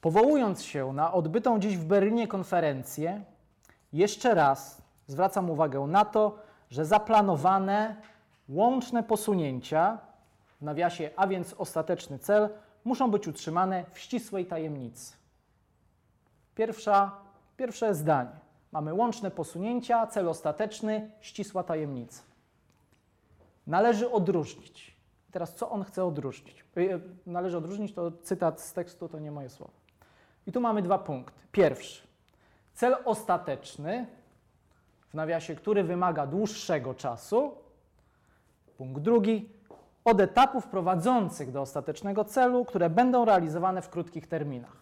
[0.00, 3.24] Powołując się na odbytą dziś w Berlinie konferencję,
[3.92, 6.38] jeszcze raz zwracam uwagę na to,
[6.70, 7.96] że zaplanowane
[8.48, 9.98] łączne posunięcia,
[10.60, 12.48] w nawiasie, a więc ostateczny cel,
[12.84, 15.16] muszą być utrzymane w ścisłej tajemnicy.
[16.54, 17.12] Pierwsza,
[17.56, 18.30] pierwsze zdanie.
[18.72, 22.22] Mamy łączne posunięcia, cel ostateczny, ścisła tajemnica.
[23.66, 24.96] Należy odróżnić.
[25.30, 26.64] Teraz co on chce odróżnić?
[26.76, 29.85] Y, należy odróżnić, to cytat z tekstu, to nie moje słowa.
[30.46, 31.40] I tu mamy dwa punkty.
[31.52, 32.06] Pierwszy.
[32.74, 34.06] Cel ostateczny,
[35.08, 37.54] w nawiasie, który wymaga dłuższego czasu.
[38.78, 39.48] Punkt drugi.
[40.04, 44.76] Od etapów prowadzących do ostatecznego celu, które będą realizowane w krótkich terminach.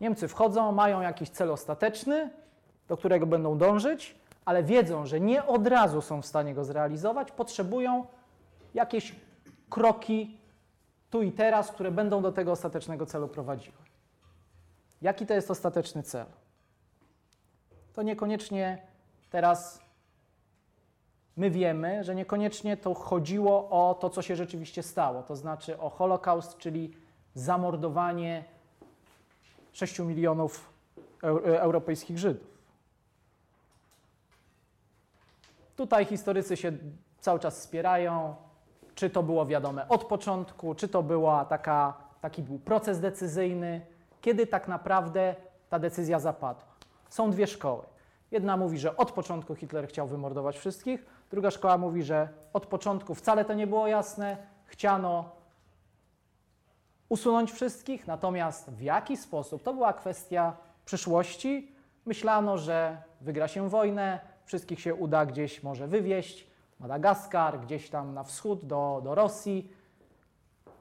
[0.00, 2.30] Niemcy wchodzą, mają jakiś cel ostateczny,
[2.88, 7.32] do którego będą dążyć, ale wiedzą, że nie od razu są w stanie go zrealizować,
[7.32, 8.06] potrzebują
[8.74, 9.14] jakieś
[9.70, 10.38] kroki
[11.10, 13.87] tu i teraz, które będą do tego ostatecznego celu prowadziły.
[15.02, 16.26] Jaki to jest ostateczny cel?
[17.92, 18.82] To niekoniecznie
[19.30, 19.80] teraz
[21.36, 25.90] my wiemy, że niekoniecznie to chodziło o to, co się rzeczywiście stało, to znaczy o
[25.90, 26.94] Holokaust, czyli
[27.34, 28.44] zamordowanie
[29.72, 30.72] 6 milionów
[31.44, 32.58] europejskich Żydów.
[35.76, 36.72] Tutaj historycy się
[37.20, 38.34] cały czas spierają,
[38.94, 43.86] czy to było wiadome od początku, czy to była taka, taki był proces decyzyjny,
[44.20, 45.34] kiedy tak naprawdę
[45.68, 46.64] ta decyzja zapadła.
[47.08, 47.82] Są dwie szkoły.
[48.30, 53.14] Jedna mówi, że od początku Hitler chciał wymordować wszystkich, druga szkoła mówi, że od początku
[53.14, 55.30] wcale to nie było jasne, chciano
[57.08, 61.72] usunąć wszystkich, natomiast w jaki sposób to była kwestia przyszłości.
[62.06, 66.48] Myślano, że wygra się wojnę, wszystkich się uda gdzieś może wywieźć,
[66.80, 69.72] Madagaskar, gdzieś tam na wschód do, do Rosji.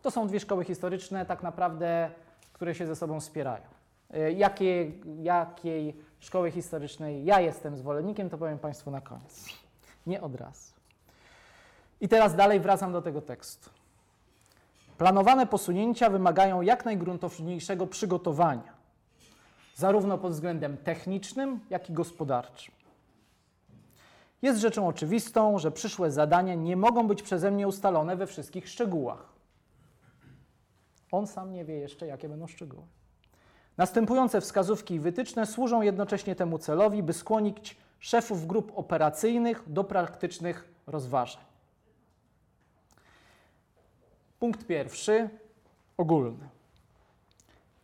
[0.02, 2.11] To są dwie szkoły historyczne, tak naprawdę,
[2.58, 3.63] które się ze sobą wspierają.
[4.13, 9.45] E, jakiej, jakiej szkoły historycznej ja jestem zwolennikiem, to powiem Państwu na koniec.
[10.08, 10.73] Nie od razu.
[12.02, 13.70] I teraz dalej wracam do tego tekstu.
[14.98, 18.73] Planowane posunięcia wymagają jak najgruntowniejszego przygotowania,
[19.76, 22.73] zarówno pod względem technicznym, jak i gospodarczym.
[24.42, 29.36] Jest rzeczą oczywistą, że przyszłe zadania nie mogą być przeze mnie ustalone we wszystkich szczegółach.
[31.12, 32.84] On sam nie wie jeszcze, jakie będą szczegóły.
[33.78, 40.73] Następujące wskazówki i wytyczne służą jednocześnie temu celowi, by skłonić szefów grup operacyjnych do praktycznych
[40.88, 41.44] rozważań.
[44.40, 45.30] Punkt pierwszy,
[45.98, 46.50] ogólny.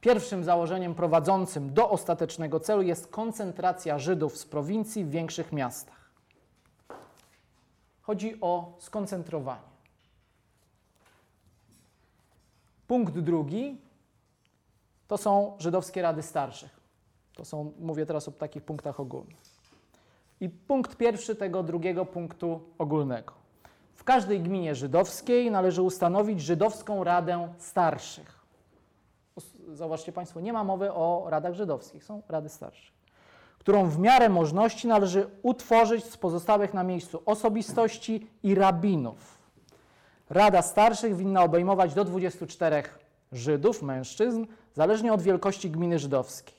[0.01, 6.11] Pierwszym założeniem prowadzącym do ostatecznego celu jest koncentracja Żydów z prowincji w większych miastach.
[8.01, 9.72] Chodzi o skoncentrowanie.
[12.93, 13.77] Punkt drugi
[15.07, 16.79] to są żydowskie rady starszych.
[17.35, 19.37] To są, mówię teraz o takich punktach ogólnych.
[20.41, 23.33] I punkt pierwszy tego drugiego punktu ogólnego.
[23.93, 28.39] W każdej gminie żydowskiej należy ustanowić żydowską radę starszych.
[29.73, 32.93] Zauważcie Państwo, nie ma mowy o radach żydowskich, są rady starsze
[33.59, 39.32] którą w miarę możliwości należy utworzyć z pozostałych na miejscu osobistości i rabinów.
[40.29, 42.83] Rada starszych winna obejmować do 24
[43.31, 46.55] Żydów, mężczyzn, zależnie od wielkości gminy żydowskiej.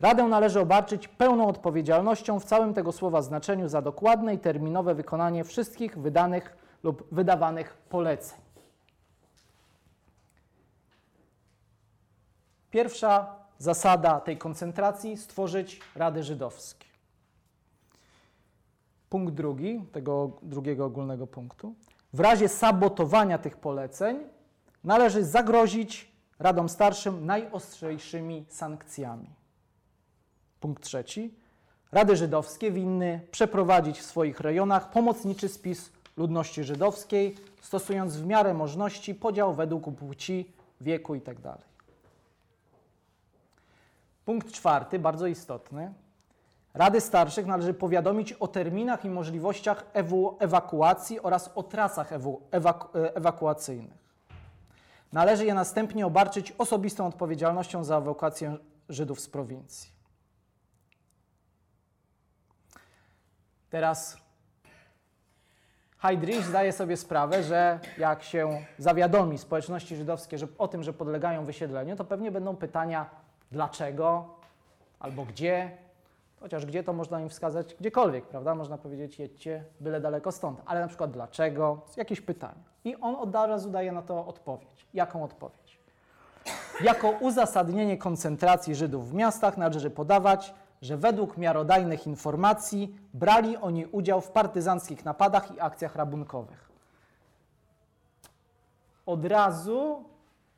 [0.00, 5.44] Radę należy obarczyć pełną odpowiedzialnością w całym tego słowa znaczeniu za dokładne i terminowe wykonanie
[5.44, 8.38] wszystkich wydanych lub wydawanych poleceń.
[12.70, 16.86] Pierwsza zasada tej koncentracji stworzyć rady żydowskie.
[19.08, 21.74] Punkt drugi, tego drugiego ogólnego punktu.
[22.12, 24.20] W razie sabotowania tych poleceń
[24.84, 29.30] należy zagrozić radom starszym najostrzejszymi sankcjami.
[30.60, 31.34] Punkt trzeci.
[31.92, 39.14] Rady żydowskie winny przeprowadzić w swoich rejonach pomocniczy spis ludności żydowskiej, stosując w miarę możliwości
[39.14, 41.42] podział według płci, wieku itd.
[41.42, 41.58] Tak
[44.24, 45.92] Punkt czwarty, bardzo istotny.
[46.74, 49.84] Rady starszych należy powiadomić o terminach i możliwościach
[50.38, 52.12] ewakuacji oraz o trasach
[52.50, 54.02] ewaku e, ewakuacyjnych.
[55.12, 58.56] Należy je następnie obarczyć osobistą odpowiedzialnością za ewakuację
[58.88, 59.92] Żydów z prowincji.
[63.70, 64.16] Teraz
[65.98, 71.44] Heydrich zdaje sobie sprawę, że jak się zawiadomi społeczności żydowskie że, o tym, że podlegają
[71.44, 73.10] wysiedleniu, to pewnie będą pytania,
[73.52, 74.34] dlaczego
[75.00, 75.70] albo gdzie.
[76.42, 78.54] Chociaż gdzie to można im wskazać gdziekolwiek, prawda?
[78.54, 80.62] Można powiedzieć, jedźcie byle daleko stąd.
[80.66, 81.80] Ale na przykład dlaczego?
[81.96, 82.62] Jakieś pytanie.
[82.84, 84.86] I on od razu daje na to odpowiedź.
[84.94, 85.78] Jaką odpowiedź?
[86.80, 94.20] Jako uzasadnienie koncentracji Żydów w miastach należy podawać, że według miarodajnych informacji brali oni udział
[94.20, 96.68] w partyzanckich napadach i akcjach rabunkowych.
[99.06, 100.04] Od razu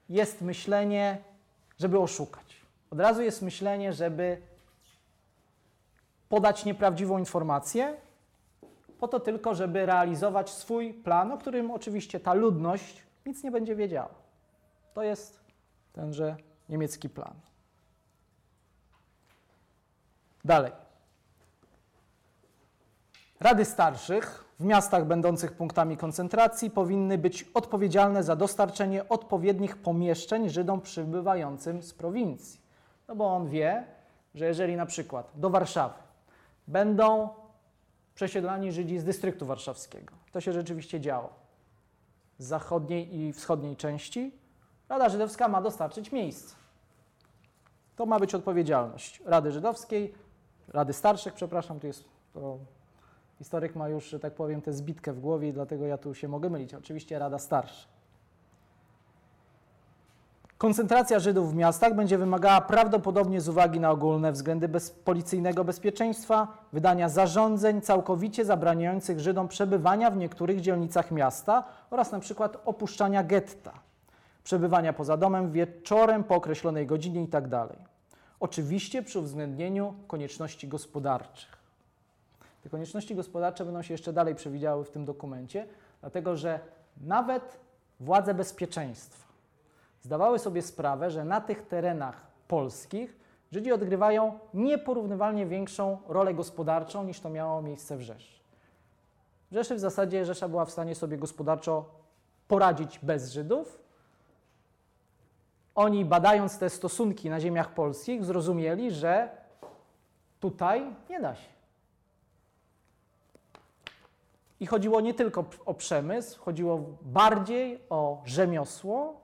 [0.08, 1.18] jest myślenie,
[1.78, 2.60] żeby oszukać.
[2.90, 4.53] Od razu jest myślenie, żeby
[6.34, 7.96] podać nieprawdziwą informację,
[8.98, 13.76] po to tylko, żeby realizować swój plan, o którym oczywiście ta ludność nic nie będzie
[13.76, 14.14] wiedziała.
[14.94, 15.40] To jest
[15.92, 16.36] tenże
[16.68, 17.34] niemiecki plan.
[20.44, 20.72] Dalej.
[23.40, 30.80] Rady starszych w miastach będących punktami koncentracji powinny być odpowiedzialne za dostarczenie odpowiednich pomieszczeń Żydom
[30.80, 32.60] przybywającym z prowincji.
[33.08, 33.84] No bo on wie,
[34.34, 36.03] że jeżeli na przykład do Warszawy
[36.66, 37.28] będą
[38.14, 41.30] przesiedlani Żydzi z dystryktu warszawskiego, to się rzeczywiście działo,
[42.38, 44.32] z zachodniej i wschodniej części,
[44.88, 46.54] Rada Żydowska ma dostarczyć miejsce.
[47.96, 50.14] To ma być odpowiedzialność Rady Żydowskiej,
[50.68, 52.58] Rady Starszych, przepraszam, tu jest to
[53.38, 56.50] historyk ma już, że tak powiem, tę zbitkę w głowie dlatego ja tu się mogę
[56.50, 56.74] mylić.
[56.74, 57.93] Oczywiście Rada Starsza.
[60.64, 66.48] Koncentracja Żydów w miastach będzie wymagała prawdopodobnie z uwagi na ogólne względy bez policyjnego bezpieczeństwa
[66.72, 73.72] wydania zarządzeń całkowicie zabraniających Żydom przebywania w niektórych dzielnicach miasta oraz na przykład opuszczania getta,
[74.44, 77.66] przebywania poza domem wieczorem po określonej godzinie itd.
[78.40, 81.56] Oczywiście przy uwzględnieniu konieczności gospodarczych.
[82.62, 85.66] Te konieczności gospodarcze będą się jeszcze dalej przewidziały w tym dokumencie,
[86.00, 86.60] dlatego że
[87.00, 87.58] nawet
[88.00, 89.33] władze bezpieczeństwa
[90.04, 93.16] zdawały sobie sprawę, że na tych terenach polskich
[93.52, 98.40] Żydzi odgrywają nieporównywalnie większą rolę gospodarczą niż to miało miejsce w Rzeszy.
[99.50, 101.84] W Rzeszy w zasadzie Rzesza była w stanie sobie gospodarczo
[102.48, 103.78] poradzić bez Żydów.
[105.74, 109.28] Oni badając te stosunki na ziemiach polskich zrozumieli, że
[110.40, 111.48] tutaj nie da się.
[114.60, 119.23] I chodziło nie tylko o przemysł, chodziło bardziej o rzemiosło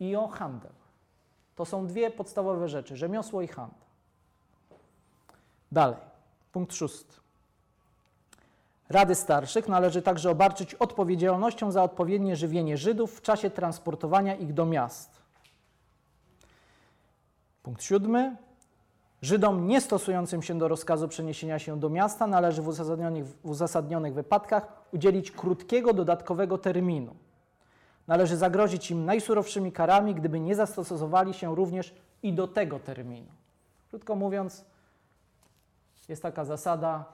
[0.00, 0.72] i o handel.
[1.56, 3.86] To są dwie podstawowe rzeczy: rzemiosło i handel.
[5.72, 5.98] Dalej,
[6.52, 7.14] punkt szósty.
[8.88, 14.66] Rady Starszych należy także obarczyć odpowiedzialnością za odpowiednie żywienie Żydów w czasie transportowania ich do
[14.66, 15.22] miast.
[17.62, 18.36] Punkt siódmy.
[19.22, 24.14] Żydom nie stosującym się do rozkazu przeniesienia się do miasta należy w uzasadnionych, w uzasadnionych
[24.14, 27.14] wypadkach udzielić krótkiego dodatkowego terminu.
[28.06, 33.28] Należy zagrozić im najsurowszymi karami, gdyby nie zastosowali się również i do tego terminu.
[33.90, 34.64] Krótko mówiąc,
[36.08, 37.04] jest taka zasada: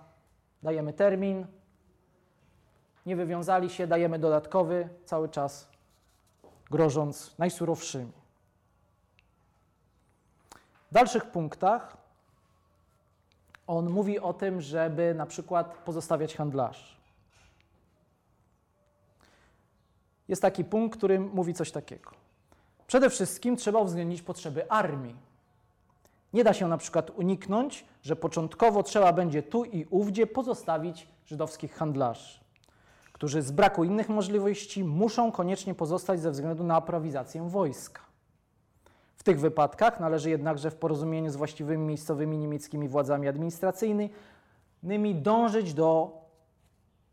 [0.63, 1.47] dajemy termin,
[3.07, 5.69] nie wywiązali się, dajemy dodatkowy, cały czas
[6.71, 8.13] grożąc najsurowszymi.
[10.91, 11.97] W dalszych punktach
[13.67, 17.02] on mówi o tym, żeby na przykład pozostawiać handlarzy.
[20.29, 22.11] Jest taki punkt, który mówi coś takiego.
[22.87, 25.17] Przede wszystkim trzeba uwzględnić potrzeby armii.
[26.33, 31.75] Nie da się na przykład uniknąć, że początkowo trzeba będzie tu i ówdzie pozostawić żydowskich
[31.75, 32.41] handlarzy,
[33.13, 38.03] którzy z braku innych możliwości muszą koniecznie pozostać ze względu na aprowizację wojska.
[39.17, 46.19] W tych wypadkach należy jednakże w porozumieniu z właściwymi miejscowymi niemieckimi władzami administracyjnymi dążyć do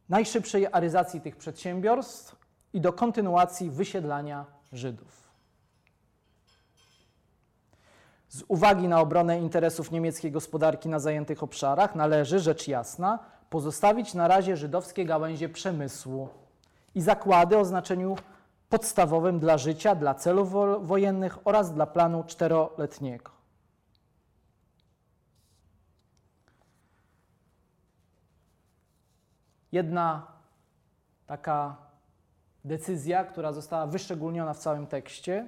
[0.09, 2.38] najszybszej aryzacji tych przedsiębiorstw
[2.73, 5.29] i do kontynuacji wysiedlania Żydów.
[8.29, 14.27] Z uwagi na obronę interesów niemieckiej gospodarki na zajętych obszarach należy, rzecz jasna, pozostawić na
[14.27, 16.29] razie żydowskie gałęzie przemysłu
[16.95, 18.15] i zakłady o znaczeniu
[18.69, 20.51] podstawowym dla życia, dla celów
[20.87, 23.31] wojennych oraz dla planu czteroletniego.
[29.71, 30.27] Jedna
[31.27, 31.88] taka
[32.69, 35.47] decyzja, która została wyszczególniona w całym tekście,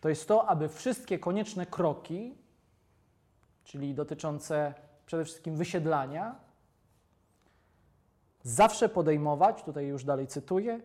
[0.00, 2.34] to jest to, aby wszystkie konieczne kroki,
[3.64, 4.74] czyli dotyczące
[5.06, 6.34] przede wszystkim wysiedlania,
[8.42, 10.80] zawsze podejmować, tutaj już dalej cytuję,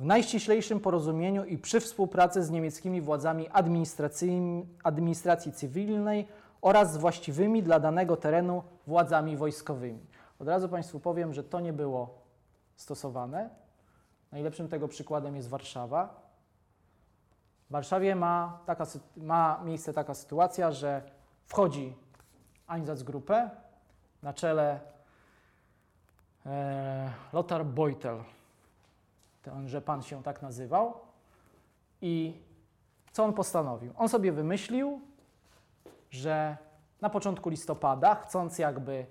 [0.00, 3.48] w najściślejszym porozumieniu i przy współpracy z niemieckimi władzami
[4.82, 6.28] administracji cywilnej
[6.60, 10.06] oraz z właściwymi dla danego terenu władzami wojskowymi.
[10.38, 12.18] Od razu Państwu powiem, że to nie było
[12.76, 13.50] stosowane.
[14.32, 16.22] Najlepszym tego przykładem jest Warszawa.
[17.68, 18.86] W Warszawie ma, taka,
[19.16, 21.02] ma miejsce taka sytuacja, że
[21.46, 21.96] wchodzi
[22.68, 23.50] Einsatzgruppe
[24.22, 24.80] na czele
[26.46, 28.18] e, Lothar Beutel,
[29.42, 30.94] tenże pan się tak nazywał
[32.00, 32.42] i
[33.12, 33.92] co on postanowił?
[33.98, 35.00] On sobie wymyślił,
[36.10, 36.56] że
[37.00, 39.06] na początku listopada, chcąc jakby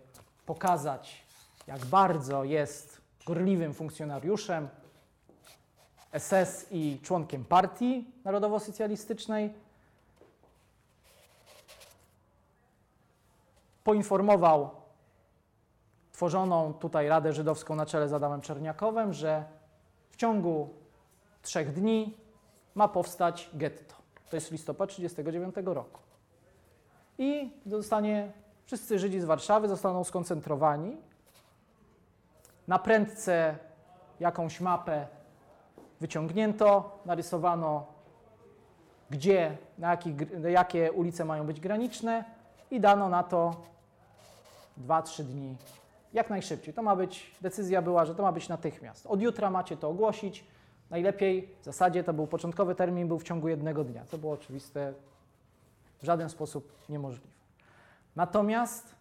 [0.45, 1.25] pokazać,
[1.67, 4.67] jak bardzo jest gorliwym funkcjonariuszem
[6.20, 9.53] SS i członkiem partii narodowo-socjalistycznej,
[13.84, 14.70] poinformował
[16.12, 19.44] tworzoną tutaj Radę Żydowską na czele z Adamem Czerniakowem, że
[20.10, 20.70] w ciągu
[21.41, 22.18] trzech dni
[22.75, 23.96] ma powstać getto.
[24.30, 26.00] To jest listopad 1939 roku.
[27.18, 28.32] I zostanie,
[28.65, 30.98] wszyscy Żydzi z Warszawy zostaną skoncentrowani.
[32.68, 33.58] Na prędce
[34.20, 35.08] jakąś mapę
[36.01, 37.86] wyciągnięto, narysowano,
[39.10, 40.15] gdzie, na jakich,
[40.50, 42.25] jakie ulice mają być graniczne
[42.72, 43.55] i dano na to
[44.88, 45.55] 2-3 dni.
[46.13, 46.74] Jak najszybciej.
[46.74, 49.05] To ma być, decyzja była, że to ma być natychmiast.
[49.05, 50.43] Od jutra macie to ogłosić.
[50.89, 54.93] Najlepiej, w zasadzie to był początkowy termin, był w ciągu jednego dnia, co było oczywiste
[56.01, 57.27] w żaden sposób niemożliwe.
[58.15, 58.96] Natomiast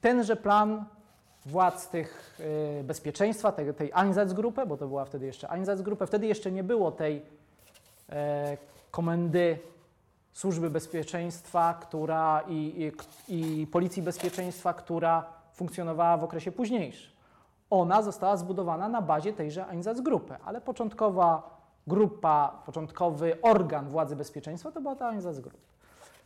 [0.00, 0.84] tenże plan
[1.46, 2.40] władz tych
[2.80, 6.92] y, bezpieczeństwa, tej, tej Einsatzgruppe, bo to była wtedy jeszcze Einsatzgruppe, wtedy jeszcze nie było
[6.92, 7.22] tej
[8.08, 8.56] e,
[8.90, 9.58] komendy
[10.32, 12.92] Służby Bezpieczeństwa która i,
[13.28, 17.12] i, i Policji Bezpieczeństwa, która funkcjonowała w okresie późniejszym.
[17.70, 24.80] Ona została zbudowana na bazie tejże Einsatzgruppe, ale początkowa grupa, początkowy organ władzy bezpieczeństwa to
[24.80, 25.58] była ta Einsatzgruppe.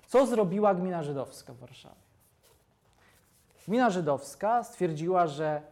[0.07, 2.06] Co zrobiła gmina żydowska w Warszawie?
[3.69, 5.63] Gmina żydowska stwierdziła, że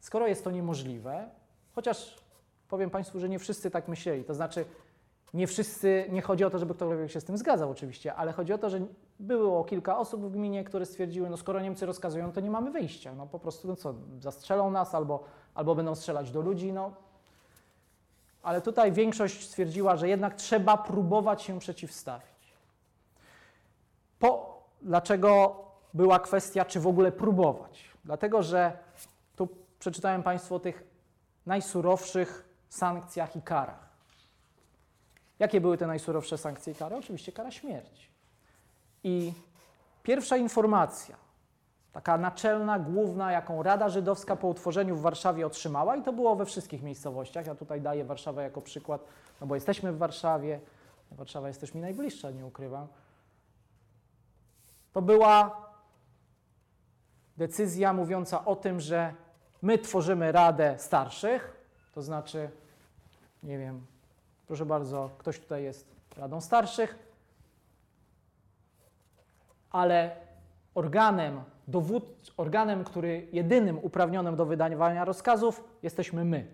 [0.00, 1.28] skoro jest to niemożliwe,
[1.74, 2.16] chociaż
[2.68, 4.64] powiem Państwu, że nie wszyscy tak myśleli, to znaczy
[5.34, 8.52] nie wszyscy, nie chodzi o to, żeby ktokolwiek się z tym zgadzał oczywiście, ale chodzi
[8.52, 8.80] o to, że
[9.20, 13.14] było kilka osób w gminie, które stwierdziły, no skoro Niemcy rozkazują, to nie mamy wyjścia,
[13.14, 16.92] no po prostu, no co, zastrzelą nas albo, albo będą strzelać do ludzi, no.
[18.42, 22.54] Ale tutaj większość stwierdziła, że jednak trzeba próbować się przeciwstawić.
[24.18, 25.56] Po, dlaczego
[25.94, 27.84] była kwestia, czy w ogóle próbować?
[28.04, 28.78] Dlatego, że
[29.36, 30.84] tu przeczytałem Państwu o tych
[31.46, 33.88] najsurowszych sankcjach i karach.
[35.38, 36.96] Jakie były te najsurowsze sankcje i kary?
[36.96, 38.08] Oczywiście kara śmierci.
[39.04, 39.32] I
[40.02, 41.16] pierwsza informacja,
[41.92, 46.46] taka naczelna, główna, jaką Rada Żydowska po utworzeniu w Warszawie otrzymała, i to było we
[46.46, 47.46] wszystkich miejscowościach.
[47.46, 49.04] Ja tutaj daję Warszawę jako przykład,
[49.40, 50.60] no bo jesteśmy w Warszawie,
[51.12, 52.86] Warszawa jest też mi najbliższa, nie ukrywam.
[54.92, 55.67] To była
[57.38, 59.14] decyzja mówiąca o tym, że
[59.62, 62.50] my tworzymy Radę Starszych, to znaczy,
[63.42, 63.86] nie wiem,
[64.48, 66.98] Proszę bardzo, ktoś tutaj jest Radą Starszych,
[69.70, 70.16] ale
[70.74, 76.46] organem, dowód, organem, który jedynym uprawnionym do wydawania rozkazów jesteśmy my.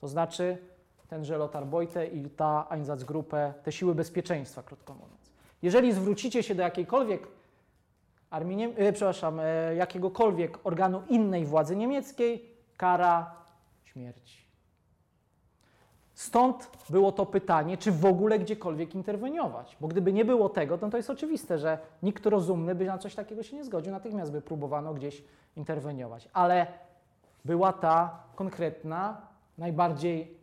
[0.00, 0.58] To znaczy
[1.08, 5.32] tenże Lothar Bojte i ta Einsatzgruppe, te siły bezpieczeństwa, krótko mówiąc.
[5.62, 7.26] Jeżeli zwrócicie się do jakiejkolwiek
[8.30, 13.34] armii, e, przepraszam, e, jakiegokolwiek organu innej władzy niemieckiej, kara
[13.84, 14.48] śmierci.
[16.14, 19.76] Stąd było to pytanie, czy w ogóle gdziekolwiek interweniować.
[19.80, 23.14] Bo gdyby nie było tego, to, to jest oczywiste, że nikt rozumny by na coś
[23.14, 23.92] takiego się nie zgodził.
[23.92, 25.24] Natychmiast by próbowano gdzieś
[25.56, 26.28] interweniować.
[26.32, 26.66] Ale
[27.44, 29.20] była ta konkretna,
[29.58, 30.38] najbardziej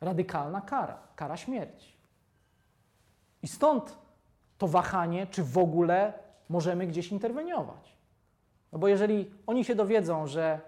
[0.00, 1.96] radykalna kara kara śmierci.
[3.42, 3.98] I stąd
[4.58, 6.12] to wahanie, czy w ogóle
[6.48, 7.96] możemy gdzieś interweniować.
[8.72, 10.60] No bo jeżeli oni się dowiedzą, że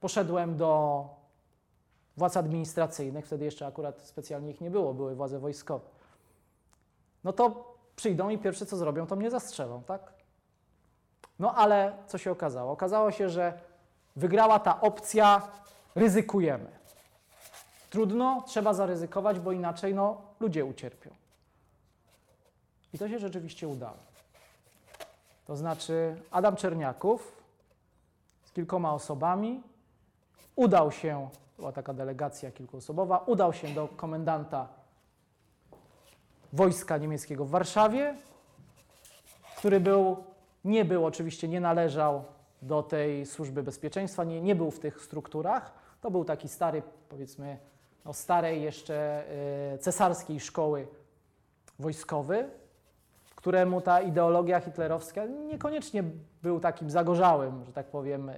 [0.00, 1.04] poszedłem do
[2.16, 5.84] władz administracyjnych, wtedy jeszcze akurat specjalnie ich nie było, były władze wojskowe,
[7.24, 10.12] no to przyjdą i pierwsze co zrobią, to mnie zastrzelą, tak?
[11.38, 12.72] No ale co się okazało?
[12.72, 13.60] Okazało się, że
[14.16, 15.48] wygrała ta opcja
[15.94, 16.68] ryzykujemy.
[17.90, 21.10] Trudno, trzeba zaryzykować, bo inaczej no, ludzie ucierpią.
[22.96, 23.96] I to się rzeczywiście udało.
[25.46, 27.42] To znaczy Adam Czerniaków
[28.44, 29.62] z kilkoma osobami
[30.54, 34.68] udał się była taka delegacja kilkuosobowa, udał się do komendanta
[36.52, 38.14] wojska niemieckiego w Warszawie,
[39.56, 40.16] który był,
[40.64, 42.24] nie był oczywiście, nie należał
[42.62, 45.72] do tej służby bezpieczeństwa, nie, nie był w tych strukturach.
[46.00, 47.58] To był taki stary, powiedzmy,
[48.04, 49.24] no starej jeszcze
[49.74, 50.86] y, cesarskiej szkoły
[51.78, 52.50] wojskowy,
[53.36, 56.04] któremu ta ideologia hitlerowska niekoniecznie
[56.42, 58.36] był takim zagorzałym, że tak powiem, e, e,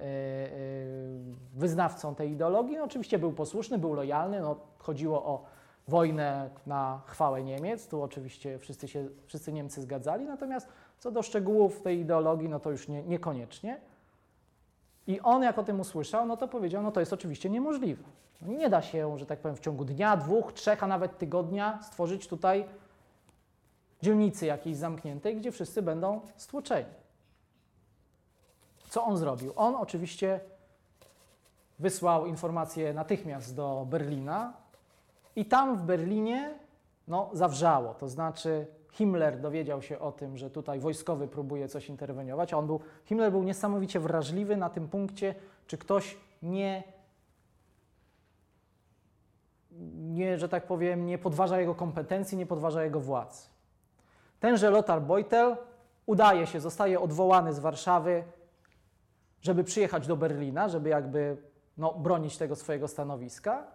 [1.53, 2.77] wyznawcą tej ideologii.
[2.77, 5.45] No, oczywiście był posłuszny, był lojalny, no, chodziło o
[5.87, 10.67] wojnę na chwałę Niemiec, tu oczywiście wszyscy, się, wszyscy Niemcy zgadzali, natomiast
[10.99, 13.81] co do szczegółów tej ideologii, no to już nie, niekoniecznie.
[15.07, 18.03] I on, jak o tym usłyszał, no to powiedział, no to jest oczywiście niemożliwe.
[18.41, 21.79] No nie da się, że tak powiem, w ciągu dnia, dwóch, trzech, a nawet tygodnia
[21.81, 22.65] stworzyć tutaj
[24.01, 26.99] dzielnicy jakiejś zamkniętej, gdzie wszyscy będą stłoczeni.
[28.89, 29.53] Co on zrobił?
[29.55, 30.39] On oczywiście
[31.79, 34.53] wysłał informację natychmiast do Berlina
[35.35, 36.53] i tam w Berlinie
[37.07, 37.93] no, zawrzało.
[37.93, 42.67] To znaczy Himmler dowiedział się o tym, że tutaj wojskowy próbuje coś interweniować, a on
[42.67, 45.35] był, Himmler był niesamowicie wrażliwy na tym punkcie,
[45.67, 46.83] czy ktoś nie,
[49.95, 53.58] nie, że tak powiem, nie podważa jego kompetencji, nie podważa jego władzy.
[54.39, 55.57] Tenże Lothar Beutel
[56.05, 58.23] udaje się, zostaje odwołany z Warszawy,
[59.41, 61.37] żeby przyjechać do Berlina, żeby jakby
[61.77, 63.67] no, bronić tego swojego stanowiska.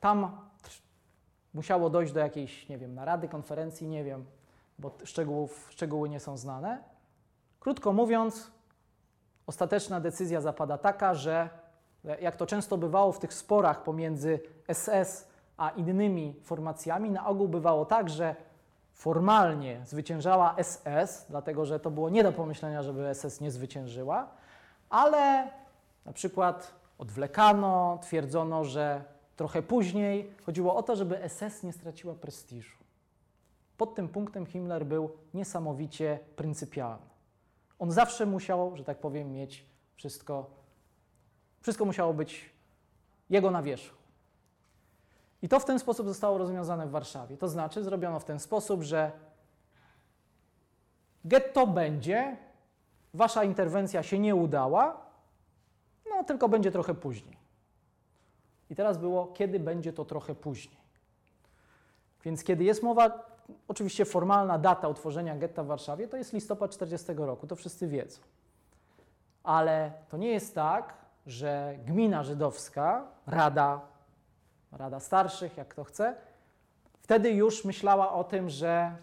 [0.00, 0.40] Tam
[1.54, 4.24] musiało dojść do jakiejś, nie wiem, narady, konferencji, nie wiem,
[4.78, 6.82] bo szczegółów, szczegóły nie są znane.
[7.60, 8.50] Krótko mówiąc,
[9.46, 11.48] ostateczna decyzja zapada taka, że
[12.20, 14.40] jak to często bywało w tych sporach pomiędzy
[14.72, 18.36] SS a innymi formacjami, na ogół bywało tak, że
[18.96, 24.28] formalnie zwyciężała SS, dlatego że to było nie do pomyślenia, żeby SS nie zwyciężyła,
[24.90, 25.50] ale
[26.04, 29.04] na przykład odwlekano, twierdzono, że
[29.36, 32.76] trochę później chodziło o to, żeby SS nie straciła prestiżu.
[33.76, 37.06] Pod tym punktem Himmler był niesamowicie pryncypialny.
[37.78, 40.50] On zawsze musiał, że tak powiem, mieć wszystko,
[41.60, 42.50] wszystko musiało być
[43.30, 43.95] jego na wierzchu.
[45.46, 47.36] I to w ten sposób zostało rozwiązane w Warszawie.
[47.36, 49.12] To znaczy, zrobiono w ten sposób, że
[51.24, 52.36] getto będzie,
[53.14, 55.00] wasza interwencja się nie udała,
[56.10, 57.36] no tylko będzie trochę później.
[58.70, 60.80] I teraz było, kiedy będzie to trochę później.
[62.24, 63.26] Więc kiedy jest mowa,
[63.68, 68.20] oczywiście formalna data utworzenia getta w Warszawie, to jest listopad 40 roku, to wszyscy wiedzą.
[69.42, 70.94] Ale to nie jest tak,
[71.26, 73.95] że gmina żydowska, rada,
[74.76, 76.16] rada starszych, jak to chce,
[77.00, 78.96] wtedy już myślała o tym, że,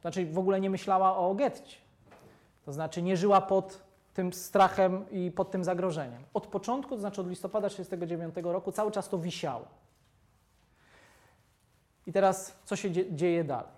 [0.00, 1.76] znaczy w ogóle nie myślała o getcie.
[2.64, 3.82] To znaczy nie żyła pod
[4.14, 6.24] tym strachem i pod tym zagrożeniem.
[6.34, 9.64] Od początku, to znaczy od listopada 1939 roku, cały czas to wisiało.
[12.06, 13.72] I teraz, co się dzieje dalej?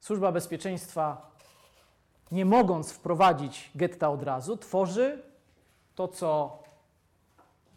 [0.00, 1.30] Służba Bezpieczeństwa,
[2.32, 5.22] nie mogąc wprowadzić getta od razu, tworzy
[5.94, 6.58] to, co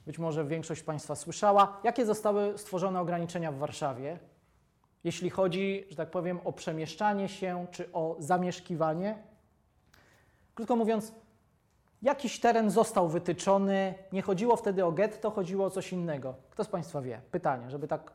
[0.10, 4.20] być może większość Państwa słyszała, jakie zostały stworzone ograniczenia w Warszawie
[5.04, 9.18] jeśli chodzi, że tak powiem, o przemieszczanie się czy o zamieszkiwanie.
[10.56, 11.14] Krótko mówiąc,
[12.02, 16.36] jakiś teren został wytyczony, nie chodziło wtedy o getto, chodziło o coś innego.
[16.50, 17.22] Kto z Państwa wie?
[17.32, 18.14] Pytanie, żeby tak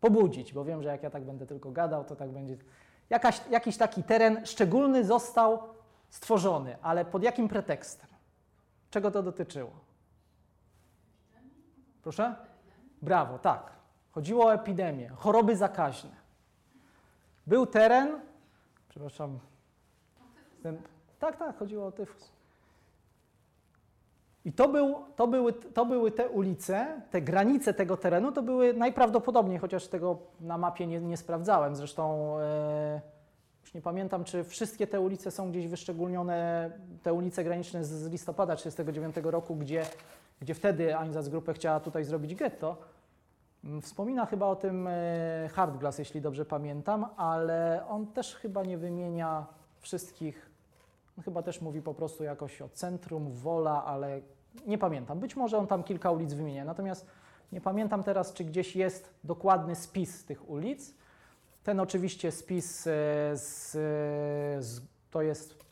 [0.00, 2.56] pobudzić, bo wiem, że jak ja tak będę tylko gadał, to tak będzie.
[3.10, 5.58] Jakaś, jakiś taki teren szczególny został
[6.10, 8.10] stworzony, ale pod jakim pretekstem?
[8.90, 9.89] Czego to dotyczyło?
[12.02, 12.34] Proszę?
[13.02, 13.72] Brawo, tak.
[14.12, 16.10] Chodziło o epidemię, choroby zakaźne.
[17.46, 18.20] Był teren,
[18.88, 19.38] przepraszam,
[20.62, 20.82] ten,
[21.18, 22.32] tak, tak, chodziło o tyfus.
[24.44, 28.74] I to, był, to, były, to były te ulice, te granice tego terenu, to były
[28.74, 33.00] najprawdopodobniej, chociaż tego na mapie nie, nie sprawdzałem, zresztą e,
[33.62, 36.70] już nie pamiętam, czy wszystkie te ulice są gdzieś wyszczególnione,
[37.02, 39.86] te ulice graniczne z, z listopada 1939 roku, gdzie,
[40.40, 42.76] gdzie wtedy Einsatzgruppe chciała tutaj zrobić getto,
[43.64, 48.78] Mm, wspomina chyba o tym e, Hardglass, jeśli dobrze pamiętam, ale on też chyba nie
[48.78, 49.46] wymienia
[49.80, 50.50] wszystkich.
[51.18, 54.20] On chyba też mówi po prostu jakoś o centrum, wola, ale
[54.66, 55.20] nie pamiętam.
[55.20, 57.06] Być może on tam kilka ulic wymienia, natomiast
[57.52, 60.94] nie pamiętam teraz, czy gdzieś jest dokładny spis tych ulic.
[61.64, 62.90] Ten oczywiście spis e,
[63.36, 63.70] z,
[64.66, 65.64] z, to jest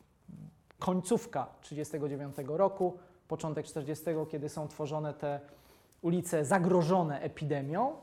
[0.78, 5.40] końcówka 1939 roku, początek 40, kiedy są tworzone te
[6.02, 7.96] ulice zagrożone epidemią,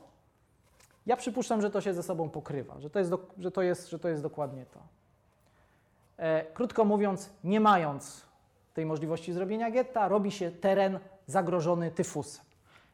[1.06, 3.90] ja przypuszczam, że to się ze sobą pokrywa, że to jest, do, że to jest,
[3.90, 4.80] że to jest dokładnie to.
[6.16, 8.26] E, krótko mówiąc, nie mając
[8.74, 12.44] tej możliwości zrobienia getta, robi się teren zagrożony tyfusem.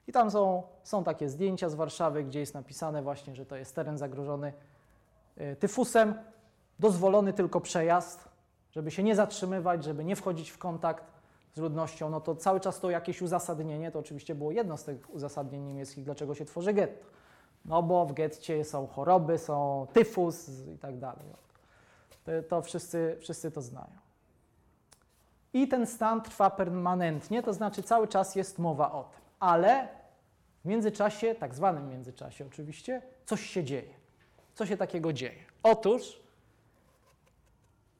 [0.09, 3.75] I tam są, są takie zdjęcia z Warszawy, gdzie jest napisane właśnie, że to jest
[3.75, 4.53] teren zagrożony
[5.37, 6.14] e, tyfusem,
[6.79, 8.29] dozwolony tylko przejazd,
[8.73, 11.12] żeby się nie zatrzymywać, żeby nie wchodzić w kontakt
[11.55, 15.15] z ludnością, no to cały czas to jakieś uzasadnienie, to oczywiście było jedno z tych
[15.15, 17.07] uzasadnień niemieckich, dlaczego się tworzy getto.
[17.65, 21.27] No bo w getcie są choroby, są tyfus i tak dalej.
[22.49, 23.93] To, wszyscy, wszyscy to znają.
[25.53, 29.21] I ten stan trwa permanentnie, to znaczy cały czas jest mowa o tym.
[29.41, 29.88] Ale
[30.65, 33.95] w międzyczasie, tak zwanym międzyczasie oczywiście, coś się dzieje.
[34.55, 35.45] Co się takiego dzieje?
[35.62, 36.23] Otóż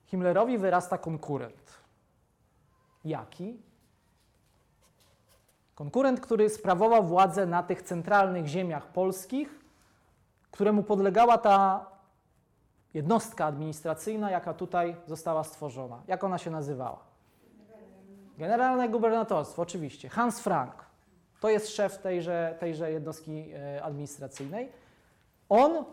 [0.07, 1.82] Himmlerowi wyrasta konkurent.
[3.05, 3.61] Jaki?
[5.75, 9.61] Konkurent, który sprawował władzę na tych centralnych ziemiach polskich,
[10.51, 11.87] któremu podlegała ta
[12.95, 16.03] jednostka administracyjna, jaka tutaj została stworzona.
[16.07, 16.99] Jak ona się nazywała?
[18.39, 20.09] Generalne gubernatorstwo, oczywiście.
[20.09, 20.75] Hans Frank.
[21.41, 24.73] To jest szef tejże, tejże jednostki e, administracyjnej.
[25.49, 25.85] On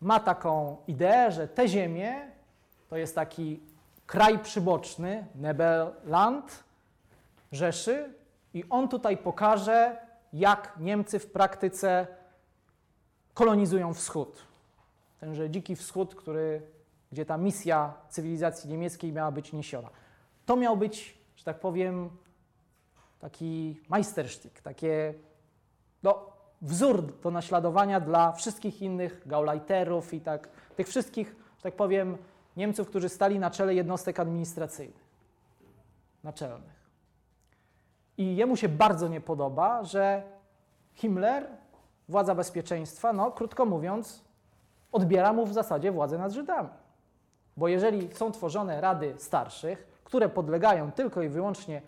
[0.00, 2.30] ma taką ideę, że te ziemie
[2.88, 3.60] to jest taki
[4.08, 6.64] kraj przyboczny, Nebelland,
[7.52, 8.14] Rzeszy,
[8.54, 9.96] i on tutaj pokaże,
[10.32, 12.06] jak Niemcy w praktyce
[13.34, 14.42] kolonizują wschód.
[15.20, 16.62] Tenże dziki wschód, który,
[17.12, 19.88] gdzie ta misja cywilizacji niemieckiej miała być niesiona.
[20.46, 22.10] To miał być, że tak powiem,
[23.20, 25.14] taki majstersztyk, takie
[26.02, 26.26] no,
[26.62, 32.18] wzór do naśladowania dla wszystkich innych Gauleiterów i tak, tych wszystkich, że tak powiem,
[32.58, 35.04] Niemców, którzy stali na czele jednostek administracyjnych,
[36.24, 36.88] naczelnych.
[38.16, 40.22] I jemu się bardzo nie podoba, że
[40.94, 41.46] Himmler,
[42.08, 44.24] władza bezpieczeństwa, no krótko mówiąc,
[44.92, 46.68] odbiera mu w zasadzie władzę nad Żydami.
[47.56, 51.82] Bo jeżeli są tworzone rady starszych, które podlegają tylko i wyłącznie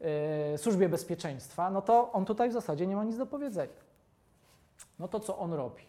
[0.00, 3.80] yy, służbie bezpieczeństwa, no to on tutaj w zasadzie nie ma nic do powiedzenia.
[4.98, 5.82] No to co on robi?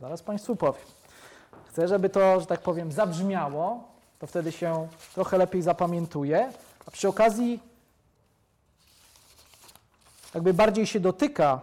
[0.00, 0.82] Zaraz Państwu powiem.
[1.78, 3.88] Chcę, żeby to, że tak powiem, zabrzmiało,
[4.18, 6.52] to wtedy się trochę lepiej zapamiętuje.
[6.86, 7.60] A przy okazji
[10.34, 11.60] jakby bardziej się dotyka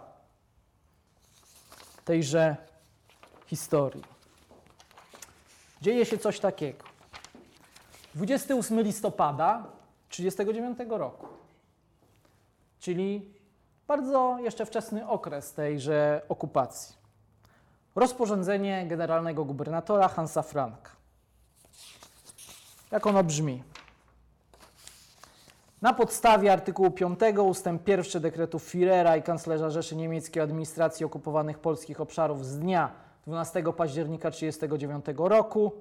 [2.04, 2.56] tejże
[3.46, 4.02] historii.
[5.82, 6.84] Dzieje się coś takiego.
[8.14, 9.64] 28 listopada
[10.08, 11.26] 1939 roku,
[12.78, 13.34] czyli
[13.86, 17.05] bardzo jeszcze wczesny okres tejże okupacji.
[17.96, 20.90] Rozporządzenie generalnego gubernatora Hansa Franka.
[22.90, 23.62] Jak ono brzmi?
[25.82, 32.00] Na podstawie artykułu 5 ustęp 1 dekretu Führera i kanclerza Rzeszy Niemieckiej Administracji Okupowanych Polskich
[32.00, 32.92] Obszarów z dnia
[33.26, 35.72] 12 października 1939 roku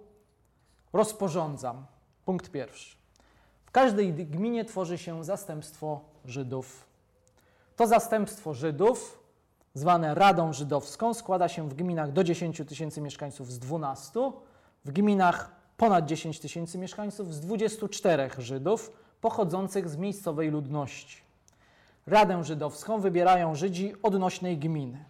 [0.94, 1.86] rozporządzam.
[2.26, 2.96] Punkt pierwszy.
[3.66, 6.86] W każdej gminie tworzy się zastępstwo Żydów.
[7.76, 9.25] To zastępstwo Żydów,
[9.76, 14.32] zwane Radą Żydowską, składa się w gminach do 10 tysięcy mieszkańców z 12,
[14.86, 21.22] w gminach ponad 10 tysięcy mieszkańców z 24 Żydów pochodzących z miejscowej ludności.
[22.08, 25.06] Radę Żydowską wybierają Żydzi odnośnej gminy.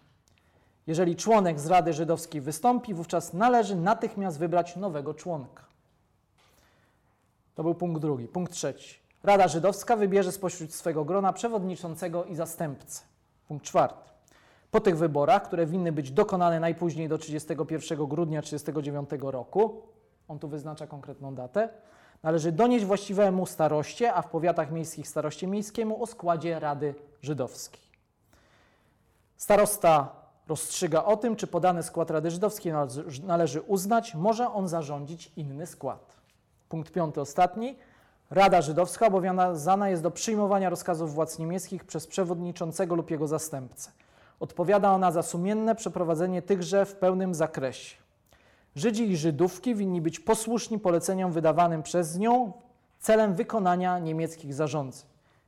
[0.86, 5.64] Jeżeli członek z Rady Żydowskiej wystąpi, wówczas należy natychmiast wybrać nowego członka.
[7.54, 8.28] To był punkt drugi.
[8.28, 8.98] Punkt trzeci.
[9.22, 13.02] Rada Żydowska wybierze spośród swego grona przewodniczącego i zastępcę.
[13.48, 14.15] Punkt czwarty.
[14.70, 19.82] Po tych wyborach, które winny być dokonane najpóźniej do 31 grudnia 1939 roku,
[20.28, 21.68] on tu wyznacza konkretną datę,
[22.22, 27.80] należy donieść właściwemu staroście, a w powiatach miejskich staroście miejskiemu o składzie Rady Żydowskiej.
[29.36, 30.08] Starosta
[30.48, 32.72] rozstrzyga o tym, czy podany skład Rady Żydowskiej
[33.22, 36.16] należy uznać, może on zarządzić inny skład.
[36.68, 37.76] Punkt piąty, ostatni.
[38.30, 43.90] Rada Żydowska obowiązana jest do przyjmowania rozkazów władz niemieckich przez przewodniczącego lub jego zastępcę.
[44.40, 47.96] Odpowiada ona za sumienne przeprowadzenie tychże w pełnym zakresie.
[48.76, 52.52] Żydzi i Żydówki winni być posłuszni poleceniom wydawanym przez nią
[52.98, 55.06] celem wykonania niemieckich zarządzeń.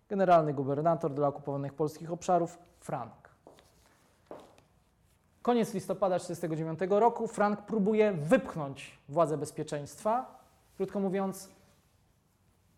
[0.09, 3.29] Generalny gubernator dla okupowanych polskich obszarów Frank.
[5.42, 10.40] Koniec listopada 1939 roku Frank próbuje wypchnąć władzę bezpieczeństwa,
[10.77, 11.48] krótko mówiąc,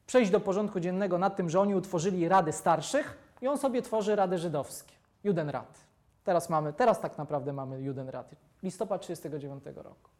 [0.06, 4.16] przejść do porządku dziennego nad tym, że oni utworzyli rady starszych i on sobie tworzy
[4.16, 4.94] rady żydowskie,
[5.24, 5.89] Judenrat.
[6.24, 10.10] Teraz mamy, teraz tak naprawdę mamy Judenrat, listopad 1939 roku.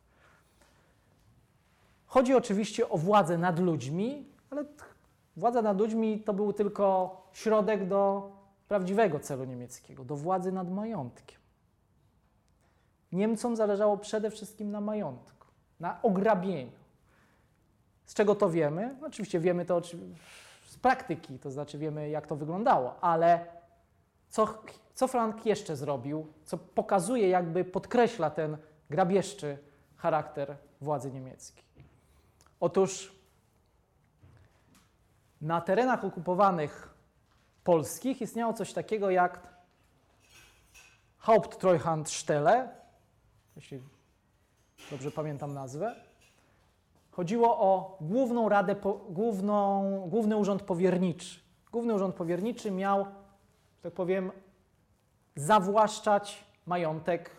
[2.07, 4.65] Chodzi oczywiście o władzę nad ludźmi, ale
[5.37, 8.31] władza nad ludźmi to był tylko środek do
[8.69, 11.41] prawdziwego celu niemieckiego, do władzy nad majątkiem.
[13.13, 15.47] Niemcom zależało przede wszystkim na majątku,
[15.81, 16.81] na ograbieniu.
[18.05, 18.97] Z czego to wiemy?
[19.03, 19.83] Oczywiście wiemy to
[20.67, 23.47] z praktyki, to znaczy wiemy, jak to wyglądało, ale
[24.31, 24.63] co,
[24.95, 28.57] co Frank jeszcze zrobił, co pokazuje, jakby podkreśla ten
[28.91, 29.59] grabieżczy
[29.97, 31.65] charakter władzy niemieckiej?
[32.61, 33.13] Otóż
[35.41, 36.95] na terenach okupowanych
[37.65, 39.51] polskich istniało coś takiego jak
[41.19, 42.69] Haupttreuhandstelle,
[43.57, 43.81] jeśli
[44.91, 45.95] dobrze pamiętam nazwę.
[47.11, 48.77] Chodziło o główną radę,
[49.09, 51.41] główną, główny urząd powierniczy.
[51.73, 53.07] Główny urząd powierniczy miał,
[53.81, 54.33] że tak powiem,
[55.37, 57.31] zawłaszczać majątek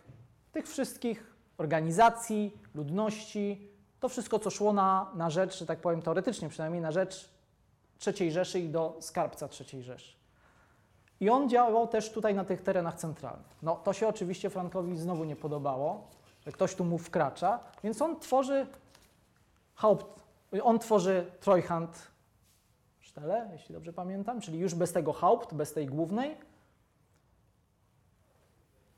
[0.51, 6.49] tych wszystkich organizacji, ludności, To wszystko, co szło na, na rzecz, że tak powiem teoretycznie
[6.49, 7.29] przynajmniej, na rzecz
[8.07, 10.15] III Rzeszy i do skarbca III Rzeszy.
[11.19, 13.57] I on działał też tutaj na tych terenach centralnych.
[13.61, 16.07] No to się oczywiście Frankowi znowu nie podobało,
[16.45, 18.67] że ktoś tu mu wkracza, więc on tworzy
[19.75, 20.23] Haupt,
[20.63, 22.10] on tworzy Treuhand
[23.51, 26.37] Jeśli dobrze pamiętam, czyli już bez tego Haupt, bez tej głównej.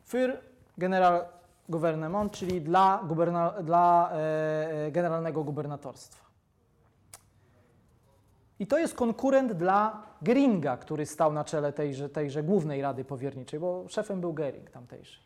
[0.07, 0.37] Für
[0.77, 1.25] General
[1.69, 6.25] Gouvernement, czyli dla, guberna, dla e, generalnego gubernatorstwa.
[8.59, 13.59] I to jest konkurent dla Geringa, który stał na czele tejże, tejże głównej rady powierniczej,
[13.59, 15.19] bo szefem był Gering tamtejszy.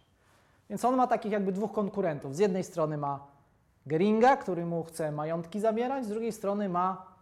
[0.69, 2.35] Więc on ma takich jakby dwóch konkurentów.
[2.35, 3.27] Z jednej strony ma
[3.85, 7.16] Geringa, który mu chce majątki zabierać, z drugiej strony ma e,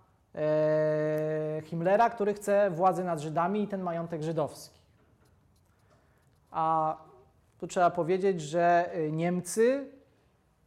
[1.64, 4.80] Himmlera, który chce władzy nad Żydami i ten majątek żydowski.
[6.52, 6.98] A
[7.60, 9.92] tu trzeba powiedzieć, że y, Niemcy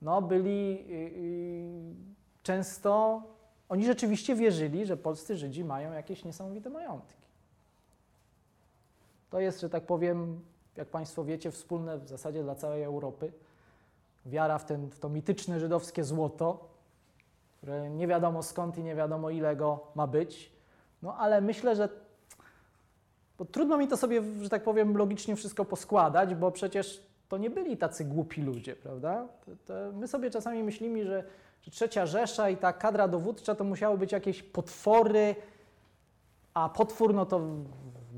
[0.03, 3.23] no, byli y, często,
[3.69, 7.23] oni rzeczywiście wierzyli, że polscy Żydzi mają jakieś niesamowite majątki.
[9.31, 10.41] To jest, że tak powiem,
[10.77, 13.33] jak Państwo wiecie, wspólne w zasadzie dla całej Europy.
[14.27, 16.69] Wiara w, ten, w to mityczne żydowskie złoto,
[17.91, 20.53] nie wiadomo skąd i nie wiadomo ile go ma być.
[21.03, 21.89] No ale myślę, że
[23.39, 27.51] bo trudno mi to sobie, że tak powiem, logicznie wszystko poskładać, bo przecież to nie
[27.51, 29.29] byli tacy głupi ludzie, prawda?
[29.47, 31.25] To, to my sobie czasami myślimy, że,
[31.63, 35.35] że trzecia Rzesza i ta kadra dowódcza to musiały być jakieś potwory,
[36.55, 37.41] a potwór no to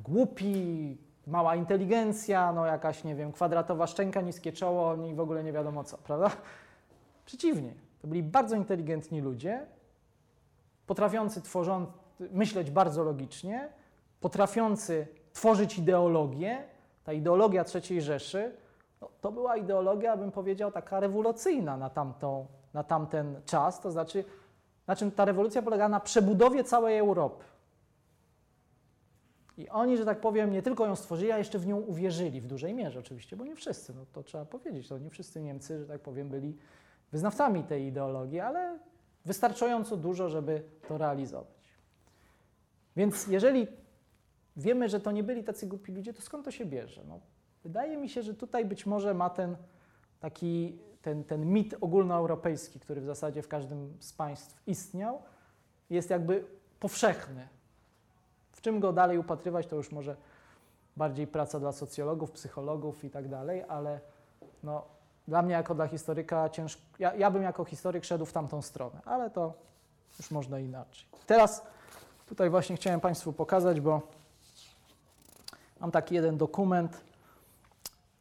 [0.04, 5.52] głupi, mała inteligencja, no jakaś, nie wiem, kwadratowa szczęka, niskie czoło i w ogóle nie
[5.52, 6.30] wiadomo co, prawda?
[7.26, 9.66] Przeciwnie, to byli bardzo inteligentni ludzie,
[10.86, 11.86] potrafiący tworzą,
[12.20, 13.68] myśleć bardzo logicznie,
[14.20, 16.64] potrafiący tworzyć ideologię,
[17.04, 18.52] ta ideologia III Rzeszy,
[19.00, 23.80] no, to była ideologia, bym powiedział, taka rewolucyjna na, tamtą, na tamten czas.
[23.80, 24.24] To znaczy,
[24.86, 27.44] na czym ta rewolucja polegała na przebudowie całej Europy.
[29.58, 32.46] I oni, że tak powiem, nie tylko ją stworzyli, a jeszcze w nią uwierzyli w
[32.46, 35.86] dużej mierze oczywiście, bo nie wszyscy, no to trzeba powiedzieć, to nie wszyscy Niemcy, że
[35.86, 36.56] tak powiem, byli
[37.12, 38.78] wyznawcami tej ideologii, ale
[39.24, 41.78] wystarczająco dużo, żeby to realizować.
[42.96, 43.66] Więc jeżeli
[44.56, 47.02] wiemy, że to nie byli tacy głupi ludzie, to skąd to się bierze?
[47.08, 47.20] No,
[47.64, 49.56] wydaje mi się, że tutaj być może ma ten
[50.20, 55.22] taki ten, ten mit ogólnoeuropejski, który w zasadzie w każdym z państw istniał,
[55.90, 56.44] jest jakby
[56.80, 57.48] powszechny.
[58.52, 60.16] W czym go dalej upatrywać, to już może
[60.96, 64.00] bardziej praca dla socjologów, psychologów i tak dalej, ale
[64.62, 64.84] no,
[65.30, 69.00] dla mnie jako dla historyka ciężko, ja, ja bym jako historyk szedł w tamtą stronę,
[69.04, 69.52] ale to
[70.18, 71.06] już można inaczej.
[71.26, 71.62] Teraz
[72.26, 74.02] tutaj właśnie chciałem Państwu pokazać, bo
[75.80, 77.04] Mam taki jeden dokument,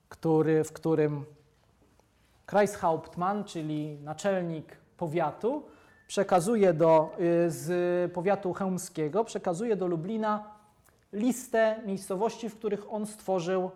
[0.10, 1.26] który, w którym
[2.46, 5.64] Kreishauptmann, czyli naczelnik powiatu,
[6.08, 10.44] przekazuje do, y, z powiatu chełmskiego, przekazuje do Lublina
[11.14, 13.72] listę miejscowości, w których on stworzył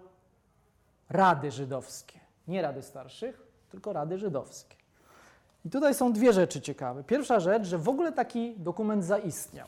[1.10, 2.20] rady żydowskie.
[2.48, 4.76] Nie rady starszych, tylko rady żydowskie.
[5.66, 7.04] I tutaj są dwie rzeczy ciekawe.
[7.04, 9.68] Pierwsza rzecz, że w ogóle taki dokument zaistniał.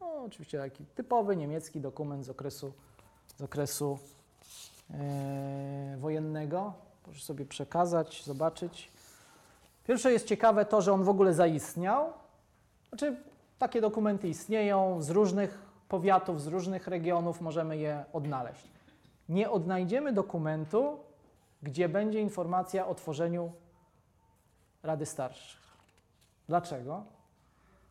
[0.00, 2.72] No, oczywiście taki typowy niemiecki dokument z okresu
[3.40, 3.98] z okresu
[4.90, 6.72] e, wojennego.
[7.02, 8.90] Proszę sobie przekazać, zobaczyć.
[9.86, 12.12] Pierwsze jest ciekawe to, że on w ogóle zaistniał.
[12.88, 13.16] Znaczy,
[13.58, 18.68] takie dokumenty istnieją z różnych powiatów, z różnych regionów, możemy je odnaleźć.
[19.28, 20.98] Nie odnajdziemy dokumentu,
[21.62, 23.52] gdzie będzie informacja o tworzeniu
[24.82, 25.60] Rady Starszych.
[26.48, 27.04] Dlaczego?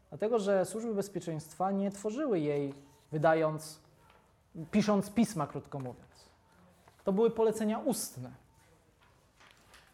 [0.09, 2.73] Dlatego, że służby bezpieczeństwa nie tworzyły jej,
[3.11, 3.79] wydając
[4.71, 6.29] pisząc pisma, krótko mówiąc.
[7.03, 8.31] To były polecenia ustne.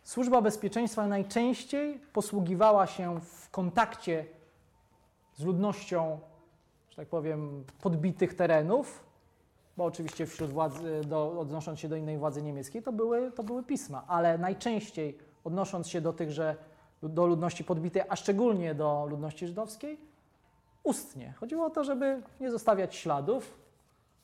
[0.04, 4.26] Służba bezpieczeństwa najczęściej posługiwała się w kontakcie
[5.36, 6.20] z ludnością,
[6.90, 9.05] że tak powiem, podbitych terenów,
[9.78, 13.64] bo oczywiście wśród władzy, do, odnosząc się do innej władzy niemieckiej, to były, to były
[13.64, 16.56] pisma, ale najczęściej odnosząc się do tychże,
[17.04, 20.00] do ludności podbitej, a szczególnie do ludności żydowskiej,
[20.84, 21.34] ustnie.
[21.40, 23.58] Chodziło o to, żeby nie zostawiać śladów,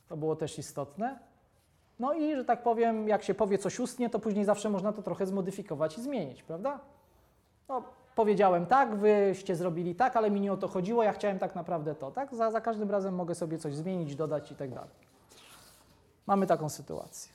[0.07, 1.19] to było też istotne.
[1.99, 5.01] No i, że tak powiem, jak się powie coś ustnie, to później zawsze można to
[5.01, 6.79] trochę zmodyfikować i zmienić, prawda?
[7.69, 7.83] No,
[8.15, 11.95] powiedziałem tak, wyście zrobili tak, ale mi nie o to chodziło, ja chciałem tak naprawdę
[11.95, 12.35] to, tak?
[12.35, 15.10] Za, za każdym razem mogę sobie coś zmienić, dodać i tak dalej.
[16.27, 17.31] Mamy taką sytuację.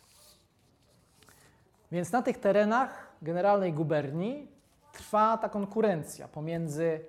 [1.93, 4.49] Więc na tych terenach generalnej guberni
[4.93, 7.01] trwa ta konkurencja pomiędzy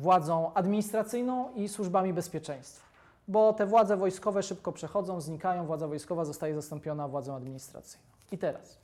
[0.00, 2.90] władzą administracyjną i służbami bezpieczeństwa
[3.30, 8.06] bo te władze wojskowe szybko przechodzą, znikają, władza wojskowa zostaje zastąpiona władzą administracyjną.
[8.32, 8.78] I teraz.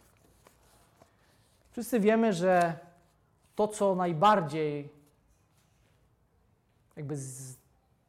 [1.72, 2.78] Wszyscy wiemy, że
[3.56, 4.88] to, co najbardziej
[6.96, 7.56] jakby z,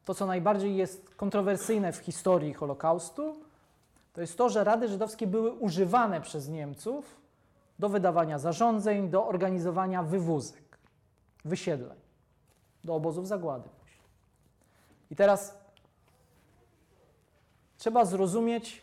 [0.04, 3.36] to, co najbardziej jest kontrowersyjne w historii Holokaustu,
[4.18, 7.20] to jest to, że rady żydowskie były używane przez Niemców
[7.78, 10.78] do wydawania zarządzeń, do organizowania wywózek,
[11.44, 11.98] wysiedleń,
[12.84, 13.68] do obozów zagłady.
[15.10, 15.58] I teraz
[17.76, 18.82] trzeba zrozumieć,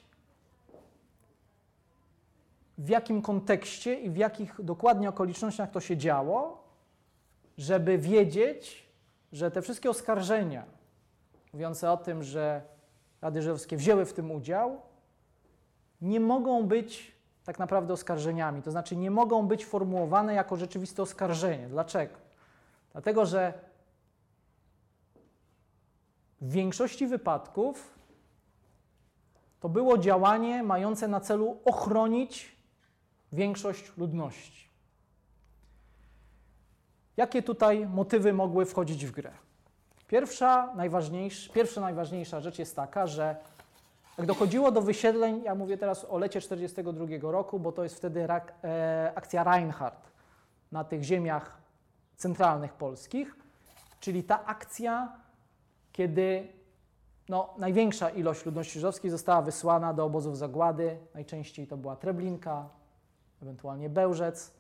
[2.78, 6.64] w jakim kontekście i w jakich dokładnie okolicznościach to się działo,
[7.58, 8.90] żeby wiedzieć,
[9.32, 10.66] że te wszystkie oskarżenia
[11.54, 12.62] mówiące o tym, że
[13.22, 14.82] Rady Żydowskie wzięły w tym udział,
[16.06, 17.16] nie mogą być
[17.46, 18.62] tak naprawdę oskarżeniami.
[18.62, 21.68] To znaczy nie mogą być formułowane jako rzeczywiste oskarżenie.
[21.68, 22.16] Dlaczego?
[22.92, 23.54] Dlatego, że
[26.42, 27.94] w większości wypadków
[29.60, 32.56] to było działanie mające na celu ochronić
[33.32, 34.70] większość ludności.
[37.18, 39.32] Jakie tutaj motywy mogły wchodzić w grę?
[40.08, 43.36] Pierwsza najważniejsza, pierwsza najważniejsza rzecz jest taka, że
[44.18, 48.28] jak dochodziło do wysiedleń, ja mówię teraz o lecie 1942 roku, bo to jest wtedy
[48.28, 50.12] rak, e, akcja Reinhardt
[50.72, 51.58] na tych ziemiach
[52.18, 53.36] centralnych polskich,
[54.00, 55.14] czyli ta akcja,
[55.92, 56.48] kiedy
[57.30, 62.70] no, największa ilość ludności żydowskiej została wysłana do obozów zagłady, najczęściej to była Treblinka,
[63.42, 64.54] ewentualnie Bełżec.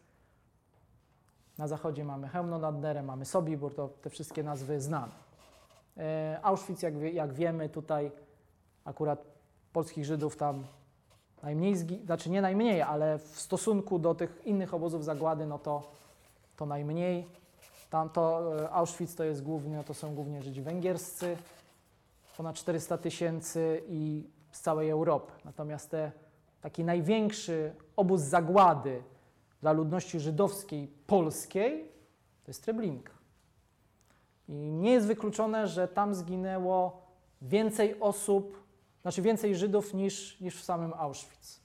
[1.57, 5.13] Na zachodzie mamy Chełmno nad Nerem, mamy Sobibór, to te wszystkie nazwy znamy.
[5.97, 8.11] E, Auschwitz, jak, jak wiemy, tutaj
[8.85, 9.34] akurat
[9.75, 10.63] polskich Żydów tam
[11.43, 15.91] najmniej, znaczy nie najmniej, ale w stosunku do tych innych obozów zagłady, no to,
[16.57, 17.27] to najmniej.
[17.89, 21.37] Tam to e, Auschwitz to jest głównie, to są głównie Żydzi węgierscy,
[22.37, 25.33] ponad 400 tysięcy i z całej Europy.
[25.45, 26.11] Natomiast te,
[26.61, 29.03] taki największy obóz zagłady
[29.61, 31.91] dla ludności żydowskiej polskiej
[32.43, 33.13] to jest Treblinka.
[34.47, 37.01] I nie jest wykluczone, że tam zginęło
[37.41, 38.64] więcej osób,
[39.05, 41.59] znaczy więcej Żydów niż, niż w samym Auschwitz.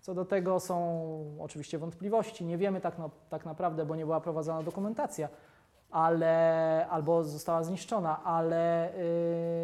[0.00, 2.44] Co do tego są oczywiście wątpliwości.
[2.44, 2.96] Nie wiemy tak,
[3.28, 5.28] tak naprawdę, bo nie była prowadzona dokumentacja,
[5.90, 8.92] ale, albo została zniszczona, ale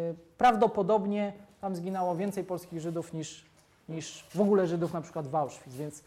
[0.07, 3.45] yy, prawdopodobnie tam zginęło więcej polskich Żydów niż,
[3.89, 6.03] niż w ogóle Żydów na przykład w Auschwitz, więc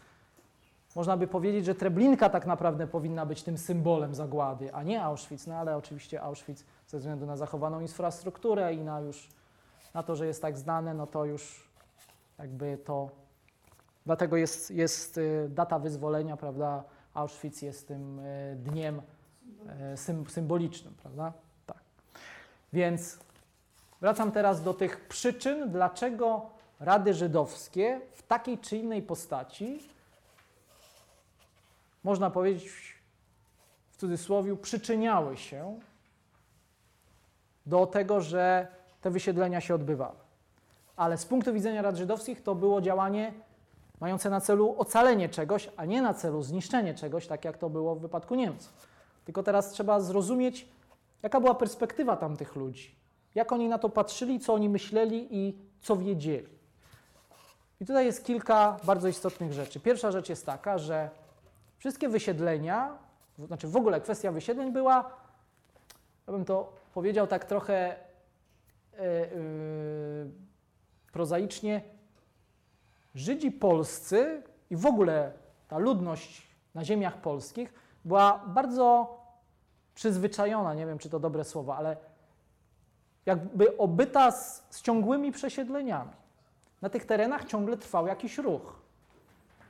[0.95, 5.47] można by powiedzieć, że Treblinka tak naprawdę powinna być tym symbolem zagłady, a nie Auschwitz,
[5.47, 9.36] no ale oczywiście Auschwitz ze względu na zachowaną infrastrukturę i na już
[9.93, 11.69] na to, że jest tak znane, no to już
[12.39, 13.09] jakby to
[14.05, 16.83] dlatego jest, jest y, data wyzwolenia, prawda?
[17.13, 19.01] Auschwitz jest tym y, dniem
[19.93, 19.97] y,
[20.29, 21.33] symbolicznym, prawda?
[21.65, 21.77] Tak.
[22.73, 23.19] Więc
[24.01, 29.89] wracam teraz do tych przyczyn, dlaczego Rady Żydowskie w takiej czy innej postaci
[32.03, 32.69] można powiedzieć
[33.91, 35.79] w cudzysłowie, przyczyniały się
[37.65, 38.67] do tego, że
[39.01, 40.15] te wysiedlenia się odbywały.
[40.95, 43.33] Ale z punktu widzenia rad żydowskich to było działanie
[43.99, 47.95] mające na celu ocalenie czegoś, a nie na celu zniszczenie czegoś, tak jak to było
[47.95, 48.73] w wypadku Niemców.
[49.25, 50.67] Tylko teraz trzeba zrozumieć,
[51.23, 52.95] jaka była perspektywa tamtych ludzi,
[53.35, 56.57] jak oni na to patrzyli, co oni myśleli i co wiedzieli.
[57.81, 59.79] I tutaj jest kilka bardzo istotnych rzeczy.
[59.79, 61.09] Pierwsza rzecz jest taka, że
[61.77, 62.97] Wszystkie wysiedlenia,
[63.37, 65.11] znaczy w ogóle kwestia wysiedleń była,
[66.27, 67.95] ja bym to powiedział tak trochę
[71.11, 71.81] prozaicznie,
[73.15, 75.31] Żydzi polscy i w ogóle
[75.67, 77.73] ta ludność na ziemiach polskich
[78.05, 79.17] była bardzo
[79.95, 81.97] przyzwyczajona, nie wiem czy to dobre słowo, ale
[83.25, 86.11] jakby obyta z, z ciągłymi przesiedleniami.
[86.81, 88.86] Na tych terenach ciągle trwał jakiś ruch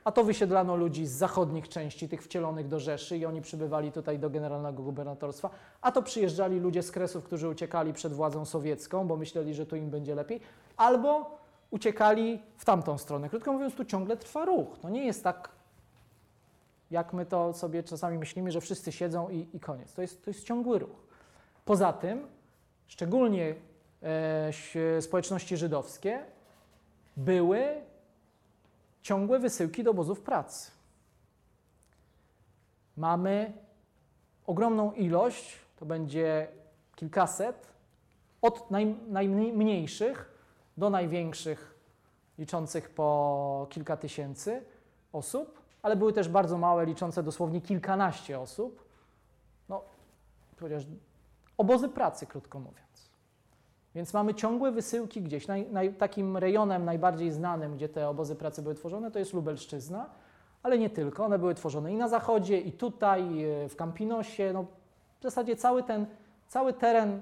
[0.08, 4.18] a to wysiedlano ludzi z zachodnich części, tych wcielonych do Rzeszy i oni przybywali tutaj
[4.18, 9.16] do generalnego gubernatorstwa, a to przyjeżdżali ludzie z Kresów, którzy uciekali przed władzą sowiecką, bo
[9.16, 10.40] myśleli, że tu im będzie lepiej,
[10.76, 11.38] albo
[11.70, 13.28] uciekali w tamtą stronę.
[13.28, 14.78] Krótko mówiąc, tu ciągle trwa ruch.
[14.82, 15.48] To nie jest tak,
[16.90, 19.94] jak my to sobie czasami myślimy, że wszyscy siedzą i, i koniec.
[19.94, 21.06] To jest, to jest ciągły ruch.
[21.64, 22.26] Poza tym,
[22.86, 23.54] szczególnie
[24.02, 26.22] e, społeczności żydowskie
[27.16, 27.88] były
[29.02, 30.70] ciągłe wysyłki do obozów pracy.
[32.96, 33.52] Mamy
[34.46, 36.48] ogromną ilość, to będzie
[36.96, 37.66] kilkaset,
[38.42, 40.38] od naj, najmniejszych
[40.76, 41.78] do największych,
[42.38, 44.64] liczących po kilka tysięcy
[45.12, 48.84] osób, ale były też bardzo małe, liczące dosłownie kilkanaście osób.
[49.68, 49.84] No,
[50.60, 50.86] chociaż
[51.58, 53.07] obozy pracy, krótko mówiąc.
[53.94, 55.46] Więc mamy ciągłe wysyłki gdzieś.
[55.46, 60.10] Naj, naj, takim rejonem najbardziej znanym, gdzie te obozy pracy były tworzone, to jest Lubelszczyzna,
[60.62, 61.24] ale nie tylko.
[61.24, 64.52] One były tworzone i na zachodzie, i tutaj, e, w Campinosie.
[64.52, 64.64] No,
[65.20, 66.06] w zasadzie cały ten,
[66.48, 67.20] cały teren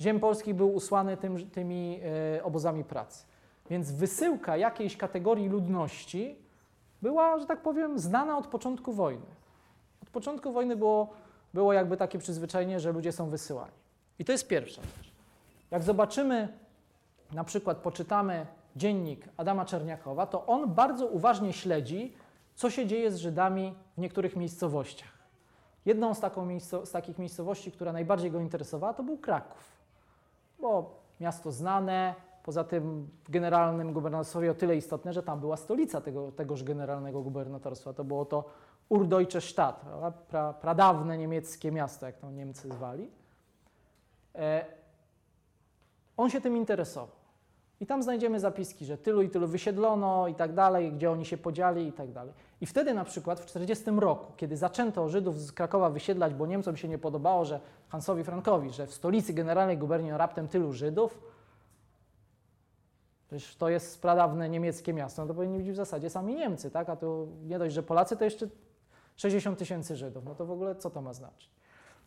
[0.00, 2.00] ziem polskich był usłany tym, tymi
[2.36, 3.24] e, obozami pracy.
[3.70, 6.36] Więc wysyłka jakiejś kategorii ludności
[7.02, 9.26] była, że tak powiem, znana od początku wojny.
[10.02, 11.08] Od początku wojny było,
[11.54, 13.72] było jakby takie przyzwyczajenie, że ludzie są wysyłani.
[14.18, 15.07] I to jest pierwsza rzecz.
[15.70, 16.48] Jak zobaczymy,
[17.32, 18.46] na przykład poczytamy
[18.76, 22.14] dziennik Adama Czerniakowa, to on bardzo uważnie śledzi,
[22.54, 25.18] co się dzieje z Żydami w niektórych miejscowościach.
[25.86, 26.20] Jedną z,
[26.84, 29.78] z takich miejscowości, która najbardziej go interesowała, to był Kraków.
[30.58, 36.00] Bo miasto znane, poza tym w generalnym gubernatorstwie o tyle istotne, że tam była stolica
[36.00, 37.92] tego, tegoż generalnego gubernatorstwa.
[37.92, 38.44] To było to
[38.88, 39.86] Urdeutsche Stadt,
[40.28, 43.10] pra, pradawne niemieckie miasto, jak to Niemcy zwali.
[44.34, 44.64] E,
[46.18, 47.16] on się tym interesował.
[47.80, 51.38] I tam znajdziemy zapiski, że tylu i tylu wysiedlono i tak dalej, gdzie oni się
[51.38, 52.34] podzieli i tak dalej.
[52.60, 56.76] I wtedy na przykład w 1940 roku, kiedy zaczęto Żydów z Krakowa wysiedlać, bo Niemcom
[56.76, 61.20] się nie podobało, że Hansowi Frankowi, że w stolicy generalnej guberni raptem tylu Żydów,
[63.28, 66.88] Przecież to jest pradawne niemieckie miasto, no to powinni być w zasadzie sami Niemcy, tak?
[66.88, 68.48] A to nie dość, że Polacy, to jeszcze
[69.16, 70.24] 60 tysięcy Żydów.
[70.24, 71.50] No to w ogóle co to ma znaczyć?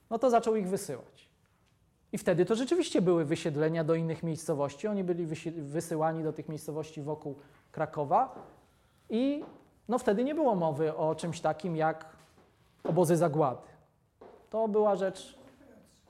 [0.10, 1.31] No to zaczął ich wysyłać.
[2.14, 4.88] I wtedy to rzeczywiście były wysiedlenia do innych miejscowości.
[4.88, 5.26] Oni byli
[5.62, 7.36] wysyłani do tych miejscowości wokół
[7.72, 8.36] Krakowa
[9.10, 9.44] i
[9.88, 12.06] no wtedy nie było mowy o czymś takim jak
[12.84, 13.68] obozy zagłady.
[14.50, 15.40] To była rzecz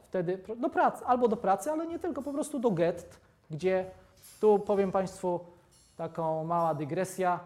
[0.03, 3.91] wtedy do pracy, albo do pracy, ale nie tylko, po prostu do gett, gdzie
[4.39, 5.39] tu powiem Państwu
[5.97, 7.39] taką mała dygresja.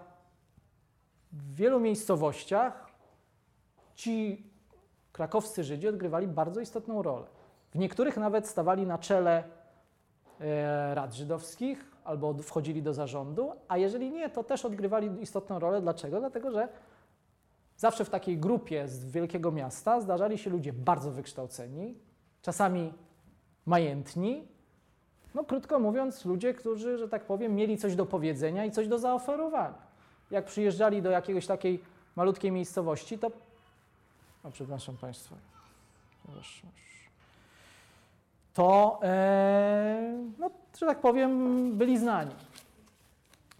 [1.32, 2.88] W wielu miejscowościach
[3.95, 4.43] ci
[5.12, 7.34] krakowscy Żydzi odgrywali bardzo istotną rolę.
[7.76, 9.43] W niektórych nawet stawali na czele
[10.39, 15.82] e, rad żydowskich albo wchodzili do zarządu, a jeżeli nie, to też odgrywali istotną rolę.
[15.82, 16.19] Dlaczego?
[16.19, 16.67] Dlatego, że
[17.78, 21.97] zawsze w takiej grupie z wielkiego miasta zdarzali się ludzie bardzo wykształceni,
[22.41, 22.93] czasami
[23.65, 24.47] majętni,
[25.34, 28.99] no krótko mówiąc, ludzie, którzy, że tak powiem, mieli coś do powiedzenia i coś do
[28.99, 29.73] zaoferowania.
[30.32, 31.84] Jak przyjeżdżali do jakiejś takiej
[32.15, 33.32] malutkiej miejscowości, to.
[34.43, 35.36] O, przepraszam Państwa.
[38.56, 40.49] To, e, no,
[40.80, 42.36] że tak powiem, byli znani.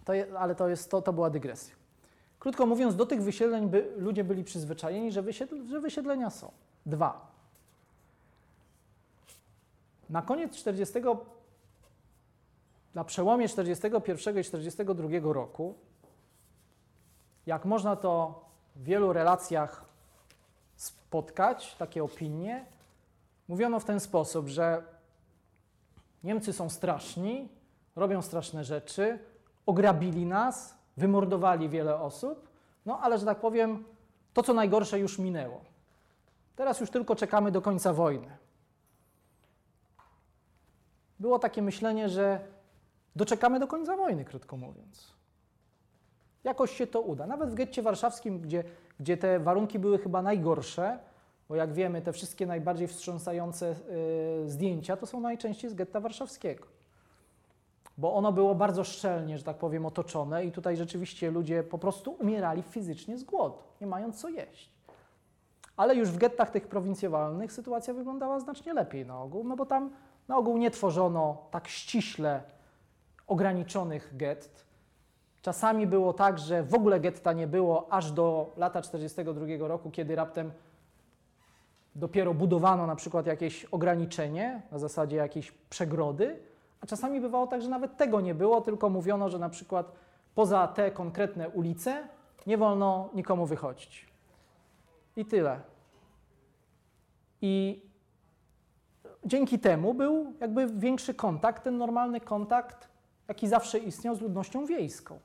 [0.04, 1.74] To je, ale to, jest, to, to była dygresja.
[2.38, 6.52] Krótko mówiąc, do tych wysiedleń by, ludzie byli przyzwyczajeni, że, wysiedl, że wysiedlenia są.
[6.86, 7.26] Dwa.
[10.10, 10.98] Na koniec 40
[12.94, 15.74] na przełomie 41 i 42 roku,
[17.46, 18.44] jak można to
[18.76, 19.84] w wielu relacjach
[20.76, 22.64] spotkać, takie opinie,
[23.48, 24.82] mówiono w ten sposób, że
[26.24, 27.48] Niemcy są straszni,
[27.96, 29.18] robią straszne rzeczy,
[29.66, 32.48] ograbili nas, wymordowali wiele osób,
[32.86, 33.84] no ale że tak powiem,
[34.32, 35.60] to co najgorsze już minęło.
[36.56, 38.36] Teraz już tylko czekamy do końca wojny.
[41.20, 42.40] Było takie myślenie, że
[43.16, 45.16] doczekamy do końca wojny, krótko mówiąc.
[46.44, 47.26] Jakoś się to uda.
[47.26, 48.64] Nawet w getcie warszawskim, gdzie,
[49.00, 50.98] gdzie te warunki były chyba najgorsze,
[51.48, 53.74] bo jak wiemy, te wszystkie najbardziej wstrząsające
[54.44, 56.66] y, zdjęcia to są najczęściej z getta warszawskiego.
[57.98, 62.12] Bo ono było bardzo szczelnie, że tak powiem, otoczone i tutaj rzeczywiście ludzie po prostu
[62.12, 64.70] umierali fizycznie z głodu, nie mając co jeść.
[65.76, 69.90] Ale już w gettach tych prowincjonalnych sytuacja wyglądała znacznie lepiej na ogół, no bo tam
[70.28, 72.42] na ogół nie tworzono tak ściśle
[73.26, 74.66] ograniczonych gett.
[75.42, 80.16] Czasami było tak, że w ogóle getta nie było aż do lata 1942 roku, kiedy
[80.16, 80.52] raptem
[81.96, 86.38] dopiero budowano na przykład jakieś ograniczenie na zasadzie jakiejś przegrody,
[86.80, 89.92] a czasami bywało tak, że nawet tego nie było, tylko mówiono, że na przykład
[90.34, 92.08] poza te konkretne ulice
[92.46, 94.06] nie wolno nikomu wychodzić.
[95.16, 95.60] I tyle.
[97.42, 97.82] I
[99.24, 102.88] dzięki temu był jakby większy kontakt, ten normalny kontakt
[103.28, 105.18] jaki zawsze istniał z ludnością wiejską,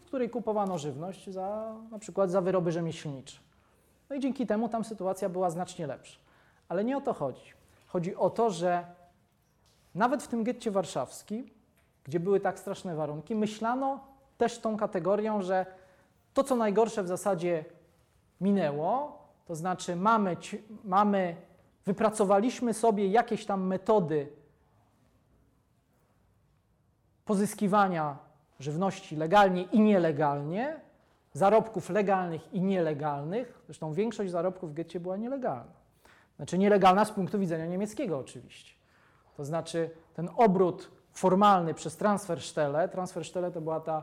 [0.00, 3.38] w której kupowano żywność za, na przykład za wyroby rzemieślnicze.
[4.10, 6.18] No i dzięki temu tam sytuacja była znacznie lepsza.
[6.68, 7.52] Ale nie o to chodzi.
[7.86, 8.84] Chodzi o to, że
[9.94, 11.50] nawet w tym getcie warszawskim,
[12.04, 14.00] gdzie były tak straszne warunki, myślano
[14.38, 15.66] też tą kategorią, że
[16.34, 17.64] to, co najgorsze w zasadzie
[18.40, 20.36] minęło, to znaczy mamy,
[20.84, 21.36] mamy
[21.86, 24.32] wypracowaliśmy sobie jakieś tam metody
[27.24, 28.18] pozyskiwania
[28.60, 30.80] żywności legalnie i nielegalnie,
[31.32, 33.62] zarobków legalnych i nielegalnych.
[33.66, 35.80] Zresztą większość zarobków w getcie była nielegalna.
[36.36, 38.74] Znaczy nielegalna z punktu widzenia niemieckiego oczywiście.
[39.36, 42.38] To znaczy ten obrót formalny przez transfer
[42.92, 44.02] Transferstelle to była ta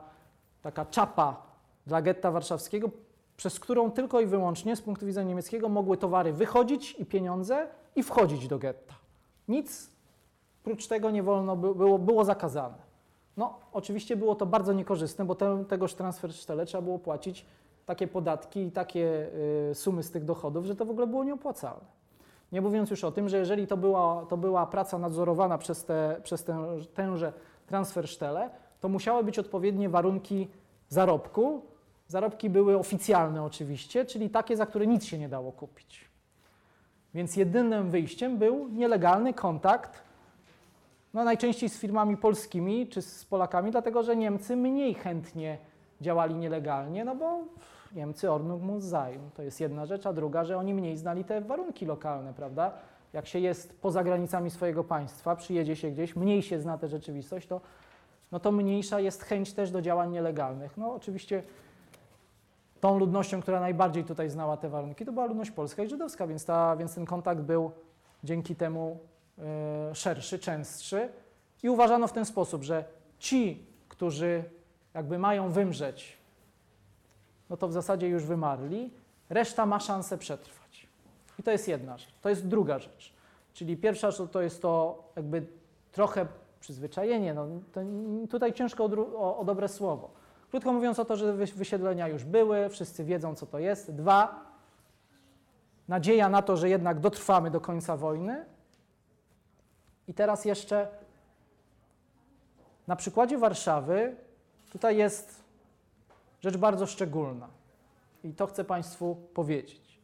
[0.61, 1.41] taka czapa
[1.87, 2.89] dla getta warszawskiego,
[3.37, 8.03] przez którą tylko i wyłącznie z punktu widzenia niemieckiego mogły towary wychodzić i pieniądze i
[8.03, 8.93] wchodzić do getta.
[9.47, 9.91] Nic
[10.63, 12.86] prócz tego nie wolno było, było zakazane.
[13.37, 17.45] No, oczywiście było to bardzo niekorzystne, bo te, tegoż transfersztele trzeba było płacić
[17.85, 19.29] takie podatki i takie
[19.71, 21.97] y, sumy z tych dochodów, że to w ogóle było nieopłacalne.
[22.51, 26.21] Nie mówiąc już o tym, że jeżeli to była, to była praca nadzorowana przez, te,
[26.23, 27.33] przez tę, tęże
[27.67, 30.47] transfersztele, to musiały być odpowiednie warunki
[30.89, 31.61] zarobku.
[32.07, 36.11] Zarobki były oficjalne oczywiście, czyli takie, za które nic się nie dało kupić.
[37.13, 40.06] Więc jedynym wyjściem był nielegalny kontakt,
[41.13, 45.57] no najczęściej z firmami polskimi czy z Polakami, dlatego że Niemcy mniej chętnie
[46.01, 47.39] działali nielegalnie, no bo
[47.95, 49.29] Niemcy Ordnung muss sein.
[49.35, 52.71] To jest jedna rzecz, a druga, że oni mniej znali te warunki lokalne, prawda?
[53.13, 57.47] Jak się jest poza granicami swojego państwa, przyjedzie się gdzieś, mniej się zna tę rzeczywistość,
[57.47, 57.61] to,
[58.31, 60.77] no to mniejsza jest chęć też do działań nielegalnych.
[60.77, 61.43] No oczywiście
[62.81, 66.45] tą ludnością, która najbardziej tutaj znała te warunki, to była ludność polska i żydowska, więc,
[66.45, 67.71] ta, więc ten kontakt był
[68.23, 68.99] dzięki temu
[69.93, 71.09] szerszy, częstszy.
[71.63, 72.85] I uważano w ten sposób, że
[73.19, 74.43] ci, którzy
[74.93, 76.17] jakby mają wymrzeć
[77.49, 78.91] no to w zasadzie już wymarli,
[79.29, 80.87] reszta ma szansę przetrwać.
[81.39, 82.13] I to jest jedna rzecz.
[82.21, 83.13] To jest druga rzecz.
[83.53, 85.45] Czyli pierwsza rzecz to jest to jakby
[85.91, 86.25] trochę
[86.59, 87.33] przyzwyczajenie.
[87.33, 87.47] No,
[88.29, 90.09] tutaj ciężko o, o, o, dobre słowo.
[90.49, 93.91] Krótko mówiąc o to, że wysiedlenia już były, wszyscy wiedzą, co to jest.
[93.91, 94.45] Dwa,
[95.87, 98.45] nadzieja na to, że jednak dotrwamy do końca wojny.
[100.07, 100.87] I teraz jeszcze
[102.87, 104.15] na przykładzie Warszawy
[104.71, 105.43] tutaj jest
[106.41, 107.47] rzecz bardzo szczególna.
[108.23, 109.99] I to chcę Państwu powiedzieć.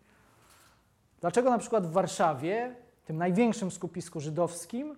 [1.22, 2.76] Dlaczego na przykład w Warszawie,
[3.06, 4.96] tym największym skupisku żydowskim,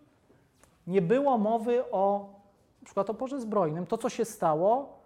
[0.87, 2.35] nie było mowy o
[2.81, 4.99] na przykład oporze zbrojnym, to co się stało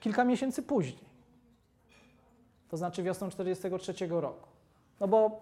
[0.00, 1.12] kilka miesięcy później.
[2.68, 4.48] To znaczy wiosną 1943 roku.
[5.00, 5.40] No bo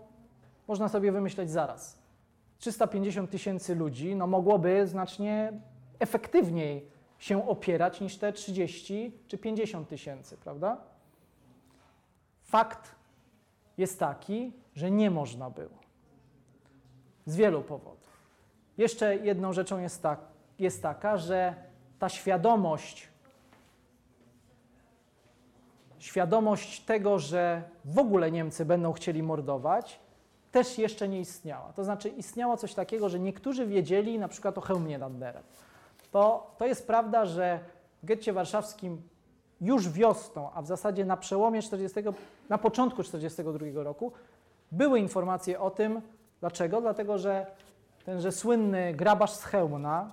[0.69, 2.00] można sobie wymyśleć zaraz.
[2.61, 5.53] 350 tysięcy ludzi no mogłoby znacznie
[5.99, 6.87] efektywniej
[7.19, 10.77] się opierać niż te 30 czy 50 tysięcy, prawda?
[12.43, 12.95] Fakt
[13.79, 15.79] jest taki, że nie można było.
[17.27, 18.21] Z wielu powodów.
[18.79, 20.21] Jeszcze jedną rzeczą jest, tak,
[20.59, 21.55] jest taka, że
[21.99, 23.09] ta świadomość,
[25.99, 30.01] świadomość tego, że w ogóle Niemcy będą chcieli mordować,
[30.53, 31.73] też jeszcze nie istniała.
[31.73, 35.43] To znaczy istniało coś takiego, że niektórzy wiedzieli na przykład o hełmie Landerem
[36.11, 37.61] to, to jest prawda, że
[38.03, 39.03] w getcie warszawskim
[39.61, 42.01] już wiosną, a w zasadzie na przełomie 40,
[42.49, 44.13] na początku 1942 roku
[44.73, 46.03] były informacje o tym.
[46.41, 46.81] Dlaczego?
[46.81, 47.47] Dlatego, że
[48.05, 50.11] tenże słynny grabarz z Chełmna,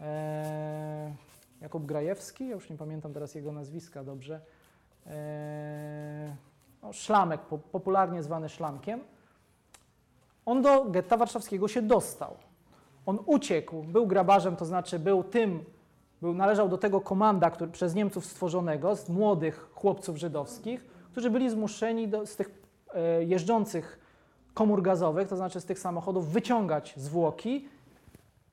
[0.00, 1.14] e,
[1.60, 4.40] Jakub Grajewski, ja już nie pamiętam teraz jego nazwiska dobrze,
[5.06, 6.36] e,
[6.86, 9.00] no, Szlamek, po, popularnie zwany Szlamkiem,
[10.46, 12.36] on do getta warszawskiego się dostał.
[13.06, 15.64] On uciekł, był grabarzem, to znaczy był tym,
[16.22, 21.50] był, należał do tego komanda który, przez Niemców stworzonego, z młodych chłopców żydowskich, którzy byli
[21.50, 22.50] zmuszeni do, z tych
[22.94, 23.98] e, jeżdżących
[24.54, 27.68] komór gazowych, to znaczy z tych samochodów, wyciągać zwłoki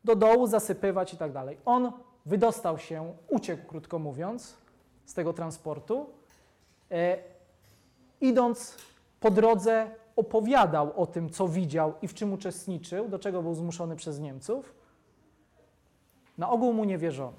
[0.04, 1.58] do dołu, zasypywać i tak dalej.
[1.66, 1.92] On
[2.26, 4.58] wydostał się, uciekł, krótko mówiąc,
[5.06, 6.06] z tego transportu.
[6.92, 7.33] E,
[8.24, 8.78] idąc
[9.20, 13.96] po drodze, opowiadał o tym, co widział i w czym uczestniczył, do czego był zmuszony
[13.96, 14.74] przez Niemców,
[16.38, 17.38] na ogół mu nie wierzono.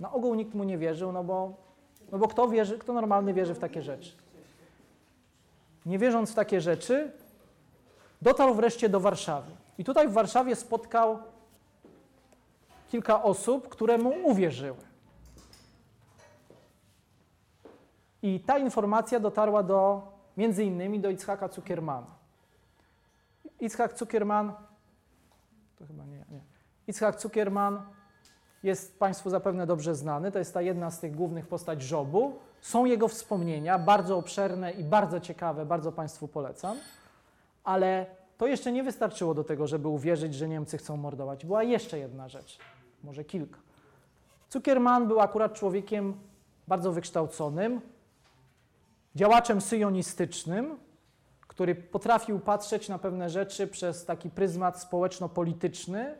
[0.00, 1.52] Na ogół nikt mu nie wierzył, no bo,
[2.12, 4.12] no bo kto, wierzy, kto normalny wierzy w takie rzeczy?
[5.86, 7.12] Nie wierząc w takie rzeczy,
[8.22, 9.50] dotarł wreszcie do Warszawy.
[9.78, 11.18] I tutaj w Warszawie spotkał
[12.88, 14.85] kilka osób, które mu uwierzyły.
[18.22, 20.02] I ta informacja dotarła do
[20.36, 22.06] między innymi do Itzhaka Zuckermana.
[23.60, 24.52] Itzhak Zuckerman,
[25.78, 26.40] to chyba nie, nie.
[26.86, 27.82] Itzhak Zuckerman
[28.62, 32.38] jest Państwu zapewne dobrze znany, to jest ta jedna z tych głównych postać Żobu.
[32.60, 36.76] Są jego wspomnienia, bardzo obszerne i bardzo ciekawe, bardzo Państwu polecam,
[37.64, 38.06] ale
[38.38, 41.46] to jeszcze nie wystarczyło do tego, żeby uwierzyć, że Niemcy chcą mordować.
[41.46, 42.58] Była jeszcze jedna rzecz,
[43.04, 43.58] może kilka.
[44.50, 46.14] Zuckerman był akurat człowiekiem
[46.68, 47.80] bardzo wykształconym,
[49.16, 50.78] działaczem syjonistycznym,
[51.40, 56.14] który potrafił patrzeć na pewne rzeczy przez taki pryzmat społeczno-polityczny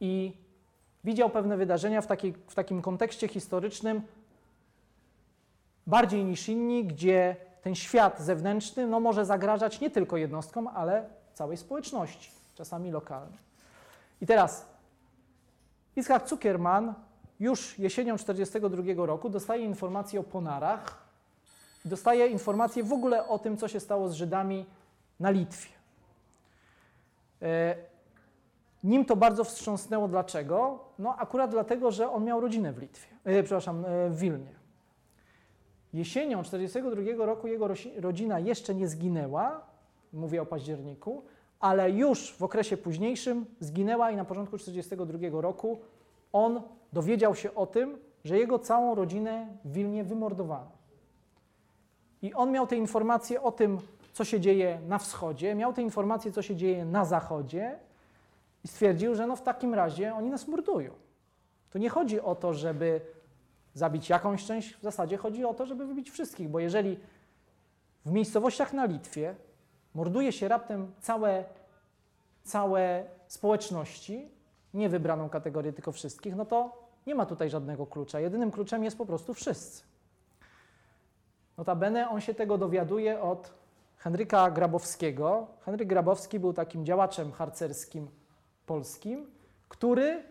[0.00, 0.32] i
[1.04, 4.02] widział pewne wydarzenia w, takiej, w takim kontekście historycznym
[5.86, 11.56] bardziej niż inni, gdzie ten świat zewnętrzny no, może zagrażać nie tylko jednostkom, ale całej
[11.56, 13.38] społeczności, czasami lokalnej.
[14.20, 14.66] I teraz
[15.96, 16.94] Iskak Zuckerman
[17.40, 21.07] już jesienią 1942 roku dostaje informację o Ponarach,
[21.88, 24.66] dostaje informacje w ogóle o tym, co się stało z Żydami
[25.20, 25.70] na Litwie.
[27.42, 27.74] E,
[28.84, 30.08] nim to bardzo wstrząsnęło.
[30.08, 30.84] Dlaczego?
[30.98, 34.58] No akurat dlatego, że on miał rodzinę w Litwie, e, przepraszam, e, w Wilnie.
[35.92, 39.60] Jesienią 1942 roku jego rodzina jeszcze nie zginęła,
[40.12, 41.22] mówię o październiku,
[41.60, 45.80] ale już w okresie późniejszym zginęła i na początku 1942 roku
[46.32, 46.62] on
[46.92, 50.77] dowiedział się o tym, że jego całą rodzinę w Wilnie wymordowano.
[52.22, 53.78] I on miał te informacje o tym,
[54.12, 57.78] co się dzieje na wschodzie, miał te informacje, co się dzieje na zachodzie
[58.64, 60.92] i stwierdził, że no w takim razie oni nas mordują.
[61.70, 63.00] To nie chodzi o to, żeby
[63.74, 66.98] zabić jakąś część, w zasadzie chodzi o to, żeby wybić wszystkich, bo jeżeli
[68.06, 69.34] w miejscowościach na Litwie
[69.94, 71.44] morduje się raptem całe,
[72.42, 74.28] całe społeczności,
[74.74, 78.20] nie wybraną kategorię, tylko wszystkich, no to nie ma tutaj żadnego klucza.
[78.20, 79.82] Jedynym kluczem jest po prostu wszyscy.
[81.58, 83.54] Notabene on się tego dowiaduje od
[83.96, 85.46] Henryka Grabowskiego.
[85.64, 88.08] Henryk Grabowski był takim działaczem harcerskim
[88.66, 89.26] polskim,
[89.68, 90.22] który,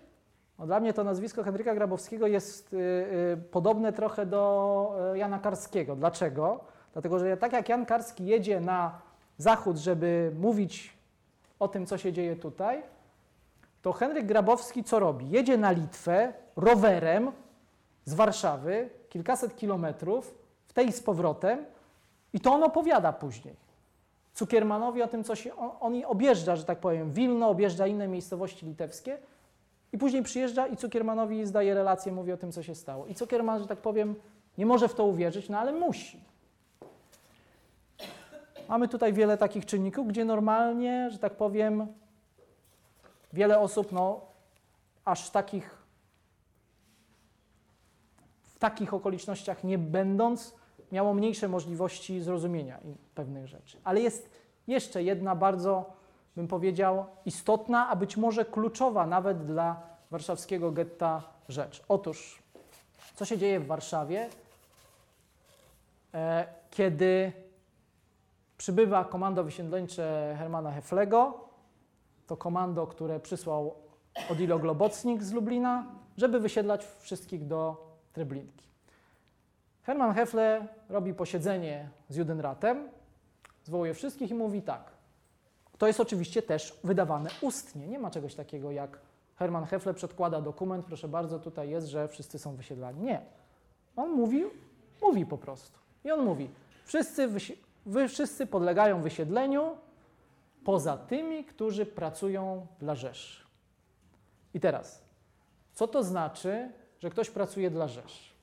[0.59, 5.39] no dla mnie to nazwisko Henryka Grabowskiego jest y, y, podobne trochę do y, Jana
[5.39, 5.95] Karskiego.
[5.95, 6.59] Dlaczego?
[6.93, 9.01] Dlatego, że tak jak Jan Karski jedzie na
[9.37, 10.97] zachód, żeby mówić
[11.59, 12.83] o tym, co się dzieje tutaj,
[13.81, 15.29] to Henryk Grabowski co robi?
[15.29, 17.31] Jedzie na Litwę rowerem
[18.05, 20.46] z Warszawy, kilkaset kilometrów,
[20.77, 21.65] tej z powrotem,
[22.33, 23.55] i to on opowiada później.
[24.33, 25.55] Cukiermanowi o tym, co się.
[25.55, 29.17] On, on objeżdża, że tak powiem, Wilno, objeżdża inne miejscowości litewskie
[29.93, 33.07] i później przyjeżdża i Cukiermanowi zdaje relację, mówi o tym, co się stało.
[33.07, 34.15] I Cukierman, że tak powiem,
[34.57, 36.23] nie może w to uwierzyć, no ale musi.
[38.69, 41.87] Mamy tutaj wiele takich czynników, gdzie normalnie, że tak powiem,
[43.33, 44.21] wiele osób, no,
[45.05, 45.77] aż takich,
[48.43, 50.53] w takich okolicznościach nie będąc,
[50.91, 52.79] miało mniejsze możliwości zrozumienia
[53.15, 53.77] pewnych rzeczy.
[53.83, 54.29] Ale jest
[54.67, 55.85] jeszcze jedna bardzo,
[56.35, 59.81] bym powiedział, istotna, a być może kluczowa nawet dla
[60.11, 61.83] warszawskiego getta rzecz.
[61.87, 62.43] Otóż,
[63.15, 64.29] co się dzieje w Warszawie,
[66.13, 67.31] e, kiedy
[68.57, 71.47] przybywa komando wysiedleńcze Hermana Heflego,
[72.27, 73.75] to komando, które przysłał
[74.31, 75.85] Odilo Globocnik z Lublina,
[76.17, 78.67] żeby wysiedlać wszystkich do Treblinki.
[79.87, 82.89] Hermann Hefle robi posiedzenie z Judenratem,
[83.63, 84.91] zwołuje wszystkich i mówi tak.
[85.77, 87.87] To jest oczywiście też wydawane ustnie.
[87.87, 88.99] Nie ma czegoś takiego jak
[89.35, 93.01] Hermann Hefle przedkłada dokument, proszę bardzo, tutaj jest, że wszyscy są wysiedlani.
[93.01, 93.21] Nie.
[93.95, 94.43] On mówi,
[95.01, 95.79] mówi po prostu.
[96.03, 96.49] I on mówi,
[96.85, 97.29] wszyscy,
[97.85, 99.77] wy wszyscy podlegają wysiedleniu
[100.63, 103.43] poza tymi, którzy pracują dla Rzeszy.
[104.53, 105.01] I teraz,
[105.73, 108.36] co to znaczy, że ktoś pracuje dla Rzeszy?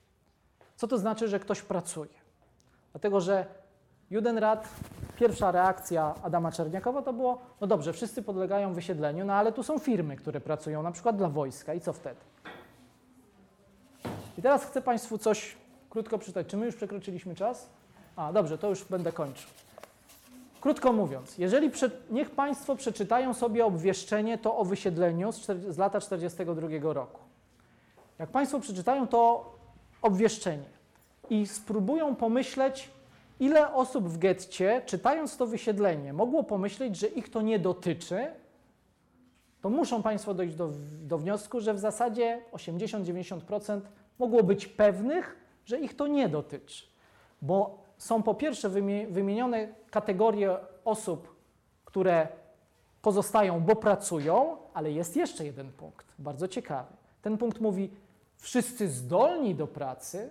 [0.77, 2.15] Co to znaczy, że ktoś pracuje?
[2.93, 3.47] Dlatego, że
[4.11, 4.69] Judenrat,
[5.17, 9.79] pierwsza reakcja Adama Czerniakowa to było, no dobrze, wszyscy podlegają wysiedleniu, no ale tu są
[9.79, 12.21] firmy, które pracują na przykład dla wojska i co wtedy?
[14.39, 15.57] I teraz chcę Państwu coś
[15.91, 16.47] krótko przeczytać.
[16.47, 17.69] Czy my już przekroczyliśmy czas?
[18.17, 19.51] A, dobrze, to już będę kończył.
[20.61, 26.01] Krótko mówiąc, jeżeli prze, niech Państwo przeczytają sobie obwieszczenie to o wysiedleniu z, z lata
[26.01, 27.21] 1942 roku.
[28.19, 29.53] Jak Państwo przeczytają to
[30.05, 30.69] obwieszczenie
[31.31, 32.91] i spróbują pomyśleć,
[33.41, 38.27] ile osób w getcie, czytając to wysiedlenie, mogło pomyśleć, że ich to nie dotyczy,
[39.61, 40.71] to muszą Państwo dojść do,
[41.03, 43.81] do wniosku, że w zasadzie 80-90%
[44.19, 46.87] mogło być pewnych, że ich to nie dotyczy.
[47.43, 48.69] Bo są po pierwsze
[49.09, 51.35] wymienione kategorie osób,
[51.85, 52.29] które
[53.03, 56.93] pozostają, bo pracują, ale jest jeszcze jeden punkt, bardzo ciekawy.
[57.23, 57.91] Ten punkt mówi,
[58.45, 60.31] wszyscy zdolni do pracy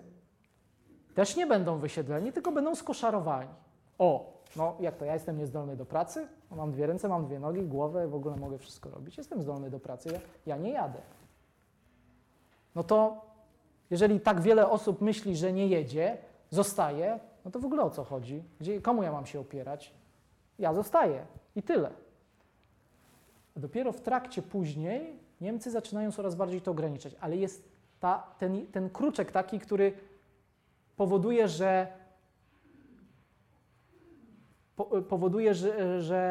[1.16, 3.50] też nie będą wysiedleni, tylko będą skoszarowani.
[3.98, 7.62] O, no jak to, ja jestem niezdolny do pracy, mam dwie ręce, mam dwie nogi,
[7.62, 11.00] głowę, w ogóle mogę wszystko robić, jestem zdolny do pracy, ja, ja nie jadę.
[12.76, 13.26] No to
[13.90, 16.18] jeżeli tak wiele osób myśli, że nie jedzie,
[16.50, 18.44] zostaje, no to w ogóle o co chodzi?
[18.60, 19.94] Gdzie, komu ja mam się opierać?
[20.60, 21.90] Ja zostaję i tyle.
[23.58, 27.73] A dopiero w trakcie później Niemcy zaczynają coraz bardziej to ograniczać, ale jest
[28.04, 29.94] ta, ten, ten kruczek taki, który
[30.96, 31.88] powoduje, że
[35.10, 36.22] powoduje, że, że,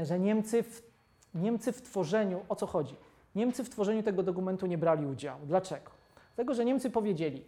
[0.00, 0.82] e, że Niemcy, w,
[1.34, 2.96] Niemcy w tworzeniu, o co chodzi?
[3.34, 5.40] Niemcy w tworzeniu tego dokumentu nie brali udziału.
[5.46, 5.90] Dlaczego?
[6.36, 7.44] Dlatego, że Niemcy powiedzieli,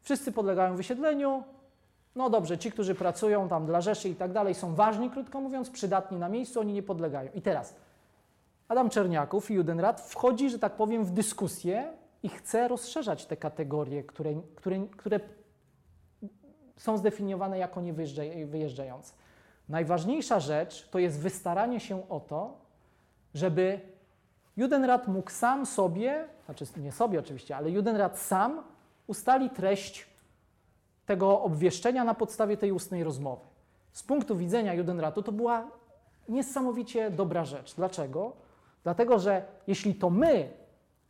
[0.00, 1.42] wszyscy podlegają wysiedleniu,
[2.16, 5.70] no dobrze, ci, którzy pracują tam dla Rzeszy i tak dalej, są ważni, krótko mówiąc,
[5.70, 7.30] przydatni na miejscu, oni nie podlegają.
[7.34, 7.74] I teraz
[8.68, 14.04] Adam Czerniaków i Judenrat wchodzi, że tak powiem, w dyskusję i chce rozszerzać te kategorie,
[14.04, 15.20] które, które, które
[16.76, 19.14] są zdefiniowane jako niewyjeżdżające.
[19.68, 22.56] Najważniejsza rzecz to jest wystaranie się o to,
[23.34, 23.80] żeby
[24.56, 28.62] Judenrat mógł sam sobie, znaczy nie sobie oczywiście, ale Judenrat sam
[29.06, 30.06] ustali treść
[31.06, 33.46] tego obwieszczenia na podstawie tej ustnej rozmowy.
[33.92, 35.70] Z punktu widzenia Judenratu to była
[36.28, 37.74] niesamowicie dobra rzecz.
[37.74, 38.32] Dlaczego?
[38.82, 40.61] Dlatego, że jeśli to my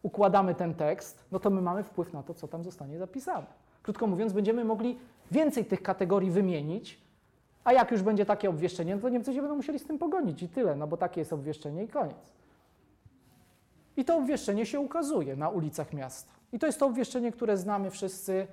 [0.02, 3.46] układamy ten tekst, no to my mamy wpływ na to, co tam zostanie zapisane.
[3.82, 4.98] Krótko mówiąc, będziemy mogli
[5.30, 7.02] więcej tych kategorii wymienić,
[7.64, 10.42] a jak już będzie takie obwieszczenie, no to Niemcy się będą musieli z tym pogonić
[10.42, 12.32] i tyle, no bo takie jest obwieszczenie i koniec.
[13.96, 16.32] I to obwieszczenie się ukazuje na ulicach miasta.
[16.52, 18.46] I to jest to obwieszczenie, które znamy wszyscy,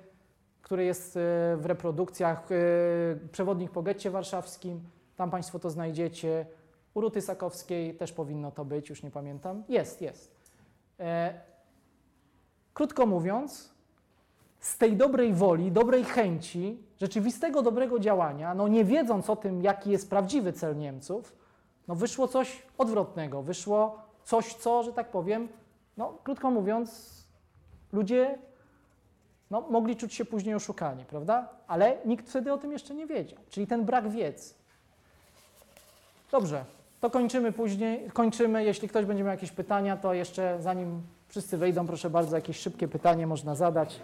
[0.62, 1.20] które jest e,
[1.56, 2.56] w reprodukcjach, e,
[3.32, 4.80] przewodnik po getcie warszawskim,
[5.16, 6.46] tam Państwo to znajdziecie.
[6.94, 9.62] U Ruty Sakowskiej też powinno to być, już nie pamiętam.
[9.68, 10.39] Jest, jest.
[11.00, 11.34] E,
[12.74, 13.74] krótko mówiąc,
[14.60, 19.90] z tej dobrej woli, dobrej chęci, rzeczywistego dobrego działania, no nie wiedząc o tym, jaki
[19.90, 21.36] jest prawdziwy cel Niemców,
[21.88, 25.48] no wyszło coś odwrotnego, wyszło coś, co, że tak powiem,
[25.96, 27.20] no krótko mówiąc,
[27.92, 28.38] ludzie
[29.50, 31.48] no, mogli czuć się później oszukani, prawda?
[31.66, 34.54] Ale nikt wtedy o tym jeszcze nie wiedział, czyli ten brak wiedzy.
[36.30, 36.64] Dobrze,
[37.00, 38.64] to kończymy później, kończymy.
[38.64, 42.88] Jeśli ktoś będzie miał jakieś pytania, to jeszcze zanim wszyscy wejdą, proszę bardzo, jakieś szybkie
[42.88, 44.00] pytanie można zadać.